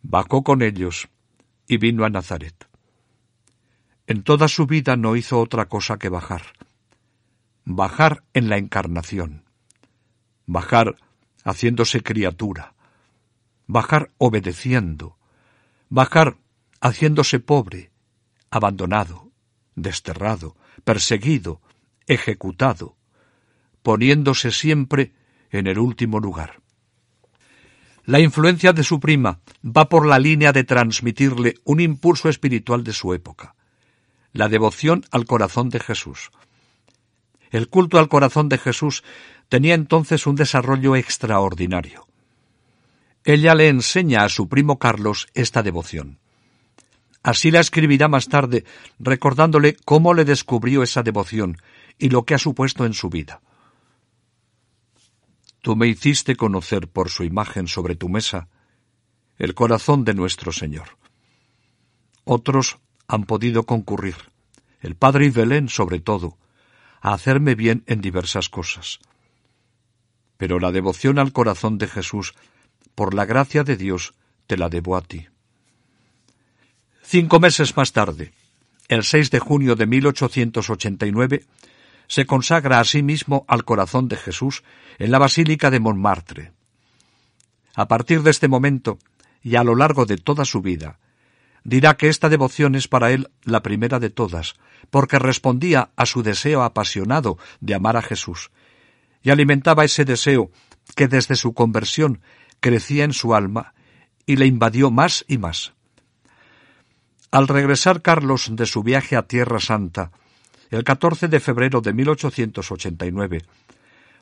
Bajó 0.00 0.42
con 0.42 0.62
ellos 0.62 1.10
y 1.68 1.76
vino 1.76 2.06
a 2.06 2.08
Nazaret. 2.08 2.68
En 4.06 4.22
toda 4.22 4.48
su 4.48 4.66
vida 4.66 4.96
no 4.96 5.14
hizo 5.14 5.38
otra 5.38 5.66
cosa 5.66 5.98
que 5.98 6.08
bajar. 6.08 6.40
Bajar 7.66 8.24
en 8.32 8.48
la 8.48 8.56
encarnación. 8.56 9.44
Bajar 10.46 10.96
haciéndose 11.44 12.02
criatura. 12.02 12.72
Bajar 13.66 14.10
obedeciendo. 14.16 15.18
Bajar 15.90 16.38
haciéndose 16.80 17.40
pobre, 17.40 17.90
abandonado, 18.50 19.30
desterrado, 19.74 20.56
perseguido, 20.82 21.60
ejecutado, 22.06 22.96
poniéndose 23.82 24.50
siempre 24.50 25.12
en 25.50 25.66
el 25.66 25.78
último 25.78 26.20
lugar. 26.20 26.60
La 28.04 28.20
influencia 28.20 28.72
de 28.72 28.82
su 28.82 28.98
prima 28.98 29.40
va 29.64 29.88
por 29.88 30.06
la 30.06 30.18
línea 30.18 30.52
de 30.52 30.64
transmitirle 30.64 31.54
un 31.64 31.80
impulso 31.80 32.28
espiritual 32.28 32.82
de 32.82 32.92
su 32.92 33.14
época, 33.14 33.54
la 34.32 34.48
devoción 34.48 35.04
al 35.10 35.26
corazón 35.26 35.68
de 35.68 35.80
Jesús. 35.80 36.30
El 37.50 37.68
culto 37.68 37.98
al 37.98 38.08
corazón 38.08 38.48
de 38.48 38.58
Jesús 38.58 39.04
tenía 39.48 39.74
entonces 39.74 40.26
un 40.26 40.36
desarrollo 40.36 40.96
extraordinario. 40.96 42.06
Ella 43.24 43.54
le 43.54 43.68
enseña 43.68 44.24
a 44.24 44.28
su 44.28 44.48
primo 44.48 44.78
Carlos 44.78 45.28
esta 45.34 45.62
devoción. 45.62 46.18
Así 47.22 47.50
la 47.50 47.60
escribirá 47.60 48.08
más 48.08 48.28
tarde, 48.28 48.64
recordándole 48.98 49.76
cómo 49.84 50.14
le 50.14 50.24
descubrió 50.24 50.82
esa 50.82 51.02
devoción 51.02 51.58
y 52.00 52.08
lo 52.08 52.24
que 52.24 52.34
ha 52.34 52.38
supuesto 52.38 52.84
en 52.84 52.94
su 52.94 53.10
vida. 53.10 53.40
Tú 55.62 55.76
me 55.76 55.86
hiciste 55.86 56.34
conocer 56.34 56.88
por 56.88 57.10
su 57.10 57.22
imagen 57.22 57.68
sobre 57.68 57.94
tu 57.94 58.08
mesa 58.08 58.48
el 59.38 59.54
corazón 59.54 60.04
de 60.04 60.14
nuestro 60.14 60.52
Señor. 60.52 60.98
Otros 62.24 62.78
han 63.06 63.24
podido 63.24 63.64
concurrir, 63.64 64.16
el 64.80 64.96
padre 64.96 65.26
y 65.26 65.30
Belén 65.30 65.68
sobre 65.68 66.00
todo, 66.00 66.38
a 67.00 67.12
hacerme 67.12 67.54
bien 67.54 67.84
en 67.86 68.00
diversas 68.00 68.48
cosas. 68.48 69.00
Pero 70.36 70.58
la 70.58 70.72
devoción 70.72 71.18
al 71.18 71.32
corazón 71.32 71.76
de 71.76 71.86
Jesús, 71.86 72.34
por 72.94 73.14
la 73.14 73.26
gracia 73.26 73.62
de 73.62 73.76
Dios, 73.76 74.14
te 74.46 74.56
la 74.56 74.68
debo 74.68 74.96
a 74.96 75.02
ti. 75.02 75.26
Cinco 77.02 77.40
meses 77.40 77.76
más 77.76 77.92
tarde, 77.92 78.32
el 78.88 79.04
6 79.04 79.30
de 79.30 79.38
junio 79.38 79.76
de 79.76 79.86
1889, 79.86 81.44
se 82.10 82.26
consagra 82.26 82.80
a 82.80 82.84
sí 82.84 83.04
mismo 83.04 83.44
al 83.46 83.64
corazón 83.64 84.08
de 84.08 84.16
Jesús 84.16 84.64
en 84.98 85.12
la 85.12 85.20
Basílica 85.20 85.70
de 85.70 85.78
Montmartre. 85.78 86.52
A 87.76 87.86
partir 87.86 88.24
de 88.24 88.32
este 88.32 88.48
momento, 88.48 88.98
y 89.44 89.54
a 89.54 89.62
lo 89.62 89.76
largo 89.76 90.06
de 90.06 90.16
toda 90.16 90.44
su 90.44 90.60
vida, 90.60 90.98
dirá 91.62 91.96
que 91.96 92.08
esta 92.08 92.28
devoción 92.28 92.74
es 92.74 92.88
para 92.88 93.12
él 93.12 93.30
la 93.44 93.62
primera 93.62 94.00
de 94.00 94.10
todas, 94.10 94.54
porque 94.90 95.20
respondía 95.20 95.90
a 95.94 96.04
su 96.04 96.24
deseo 96.24 96.64
apasionado 96.64 97.38
de 97.60 97.76
amar 97.76 97.96
a 97.96 98.02
Jesús, 98.02 98.50
y 99.22 99.30
alimentaba 99.30 99.84
ese 99.84 100.04
deseo 100.04 100.50
que 100.96 101.06
desde 101.06 101.36
su 101.36 101.54
conversión 101.54 102.22
crecía 102.58 103.04
en 103.04 103.12
su 103.12 103.36
alma 103.36 103.72
y 104.26 104.34
le 104.34 104.46
invadió 104.46 104.90
más 104.90 105.24
y 105.28 105.38
más. 105.38 105.74
Al 107.30 107.46
regresar 107.46 108.02
Carlos 108.02 108.48
de 108.50 108.66
su 108.66 108.82
viaje 108.82 109.14
a 109.14 109.28
Tierra 109.28 109.60
Santa, 109.60 110.10
el 110.70 110.84
14 110.84 111.28
de 111.28 111.40
febrero 111.40 111.80
de 111.80 111.92
1889, 111.92 113.42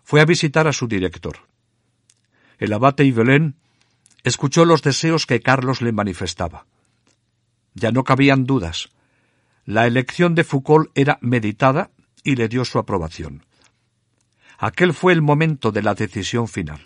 fue 0.02 0.20
a 0.20 0.24
visitar 0.24 0.66
a 0.66 0.72
su 0.72 0.88
director. 0.88 1.36
El 2.58 2.72
abate 2.72 3.04
Ibelén 3.04 3.56
escuchó 4.24 4.64
los 4.64 4.82
deseos 4.82 5.26
que 5.26 5.40
Carlos 5.40 5.82
le 5.82 5.92
manifestaba. 5.92 6.66
Ya 7.74 7.92
no 7.92 8.04
cabían 8.04 8.44
dudas. 8.44 8.90
La 9.64 9.86
elección 9.86 10.34
de 10.34 10.44
Foucault 10.44 10.90
era 10.94 11.18
meditada 11.20 11.90
y 12.24 12.36
le 12.36 12.48
dio 12.48 12.64
su 12.64 12.78
aprobación. 12.78 13.44
Aquel 14.58 14.92
fue 14.92 15.12
el 15.12 15.22
momento 15.22 15.70
de 15.70 15.82
la 15.82 15.94
decisión 15.94 16.48
final. 16.48 16.80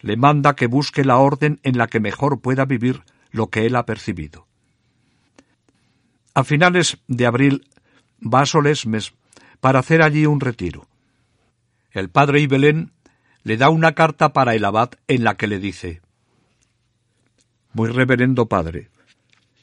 Le 0.00 0.16
manda 0.16 0.56
que 0.56 0.66
busque 0.66 1.04
la 1.04 1.16
orden 1.16 1.60
en 1.62 1.78
la 1.78 1.86
que 1.86 2.00
mejor 2.00 2.40
pueda 2.40 2.64
vivir 2.64 3.04
lo 3.30 3.48
que 3.48 3.64
él 3.64 3.76
ha 3.76 3.86
percibido. 3.86 4.46
A 6.34 6.44
finales 6.44 6.98
de 7.08 7.26
abril 7.26 7.66
va 8.22 8.42
a 8.42 8.46
Solesmes 8.46 9.14
para 9.60 9.80
hacer 9.80 10.02
allí 10.02 10.26
un 10.26 10.40
retiro. 10.40 10.86
El 11.90 12.08
padre 12.08 12.40
Ibelén 12.40 12.92
le 13.42 13.56
da 13.56 13.68
una 13.68 13.94
carta 13.94 14.32
para 14.32 14.54
el 14.54 14.64
abad 14.64 14.90
en 15.08 15.24
la 15.24 15.36
que 15.36 15.46
le 15.46 15.58
dice 15.58 16.00
Muy 17.72 17.90
reverendo 17.90 18.46
padre, 18.46 18.88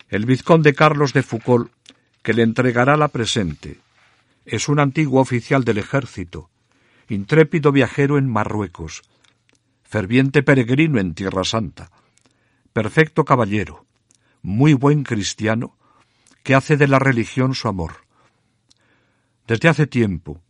el 0.10 0.26
vizconde 0.26 0.74
Carlos 0.74 1.14
de 1.14 1.24
Foucault, 1.24 1.72
que 2.22 2.34
le 2.34 2.44
entregará 2.44 2.98
la 2.98 3.08
presente, 3.08 3.80
es 4.46 4.68
un 4.68 4.80
antiguo 4.80 5.22
oficial 5.22 5.64
del 5.64 5.78
ejército, 5.78 6.50
intrépido 7.08 7.72
viajero 7.72 8.18
en 8.18 8.28
Marruecos, 8.28 9.04
ferviente 9.84 10.44
peregrino 10.44 11.00
en 11.00 11.14
Tierra 11.14 11.44
Santa, 11.44 11.92
perfecto 12.74 13.26
caballero, 13.26 13.86
muy 14.42 14.74
buen 14.74 15.04
cristiano, 15.04 15.76
que 16.44 16.56
hace 16.56 16.78
de 16.78 16.88
la 16.88 17.00
religión 17.00 17.54
su 17.54 17.68
amor. 17.68 18.09
Desde 19.50 19.68
hace 19.68 19.88
tiempo 19.88 20.44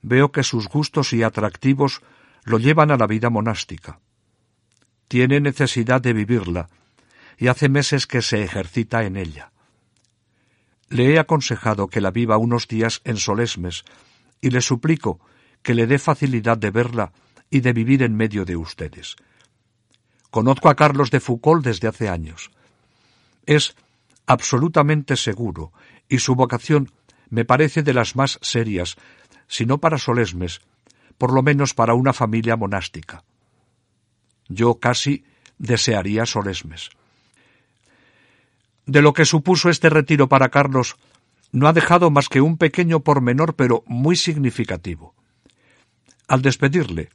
veo 0.00 0.32
que 0.32 0.42
sus 0.42 0.68
gustos 0.68 1.12
y 1.12 1.22
atractivos 1.22 2.00
lo 2.44 2.58
llevan 2.58 2.90
a 2.90 2.96
la 2.96 3.06
vida 3.06 3.28
monástica. 3.28 4.00
Tiene 5.06 5.38
necesidad 5.38 6.00
de 6.00 6.14
vivirla 6.14 6.70
y 7.36 7.48
hace 7.48 7.68
meses 7.68 8.06
que 8.06 8.22
se 8.22 8.42
ejercita 8.42 9.04
en 9.04 9.18
ella. 9.18 9.52
Le 10.88 11.12
he 11.12 11.18
aconsejado 11.18 11.88
que 11.88 12.00
la 12.00 12.10
viva 12.10 12.38
unos 12.38 12.68
días 12.68 13.02
en 13.04 13.18
Solesmes 13.18 13.84
y 14.40 14.48
le 14.48 14.62
suplico 14.62 15.20
que 15.62 15.74
le 15.74 15.86
dé 15.86 15.98
facilidad 15.98 16.56
de 16.56 16.70
verla 16.70 17.12
y 17.50 17.60
de 17.60 17.74
vivir 17.74 18.02
en 18.02 18.16
medio 18.16 18.46
de 18.46 18.56
ustedes. 18.56 19.16
Conozco 20.30 20.70
a 20.70 20.74
Carlos 20.74 21.10
de 21.10 21.20
Foucault 21.20 21.62
desde 21.62 21.86
hace 21.86 22.08
años. 22.08 22.50
Es 23.44 23.76
absolutamente 24.24 25.16
seguro 25.16 25.70
y 26.08 26.20
su 26.20 26.34
vocación 26.34 26.90
me 27.30 27.44
parece 27.44 27.82
de 27.82 27.94
las 27.94 28.16
más 28.16 28.38
serias, 28.42 28.96
si 29.46 29.66
no 29.66 29.78
para 29.78 29.98
Solesmes, 29.98 30.60
por 31.16 31.32
lo 31.32 31.42
menos 31.42 31.74
para 31.74 31.94
una 31.94 32.12
familia 32.12 32.56
monástica. 32.56 33.24
Yo 34.48 34.78
casi 34.78 35.24
desearía 35.58 36.26
Solesmes. 36.26 36.90
De 38.86 39.02
lo 39.02 39.12
que 39.12 39.24
supuso 39.24 39.68
este 39.68 39.90
retiro 39.90 40.28
para 40.28 40.48
Carlos, 40.48 40.96
no 41.52 41.68
ha 41.68 41.72
dejado 41.72 42.10
más 42.10 42.28
que 42.28 42.40
un 42.40 42.56
pequeño 42.56 43.00
pormenor, 43.00 43.54
pero 43.54 43.82
muy 43.86 44.16
significativo. 44.16 45.14
Al 46.26 46.42
despedirle, 46.42 47.10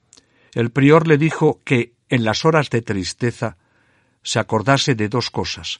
el 0.53 0.71
prior 0.71 1.07
le 1.07 1.17
dijo 1.17 1.61
que, 1.63 1.93
en 2.09 2.23
las 2.23 2.45
horas 2.45 2.69
de 2.69 2.81
tristeza, 2.81 3.57
se 4.21 4.39
acordase 4.39 4.95
de 4.95 5.09
dos 5.09 5.29
cosas 5.29 5.79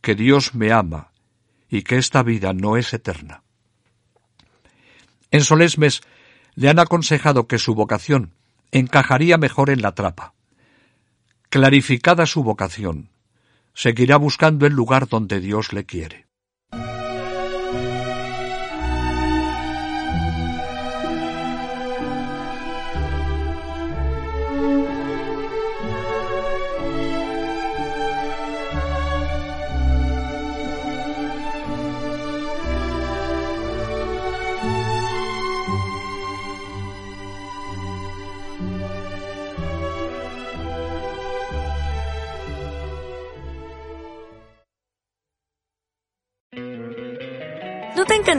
que 0.00 0.16
Dios 0.16 0.54
me 0.54 0.72
ama 0.72 1.11
y 1.72 1.82
que 1.82 1.96
esta 1.96 2.22
vida 2.22 2.52
no 2.52 2.76
es 2.76 2.92
eterna. 2.92 3.42
En 5.30 5.40
Solesmes 5.40 6.02
le 6.54 6.68
han 6.68 6.78
aconsejado 6.78 7.48
que 7.48 7.58
su 7.58 7.74
vocación 7.74 8.34
encajaría 8.72 9.38
mejor 9.38 9.70
en 9.70 9.80
la 9.80 9.94
trapa. 9.94 10.34
Clarificada 11.48 12.26
su 12.26 12.44
vocación, 12.44 13.08
seguirá 13.72 14.18
buscando 14.18 14.66
el 14.66 14.74
lugar 14.74 15.08
donde 15.08 15.40
Dios 15.40 15.72
le 15.72 15.86
quiere. 15.86 16.26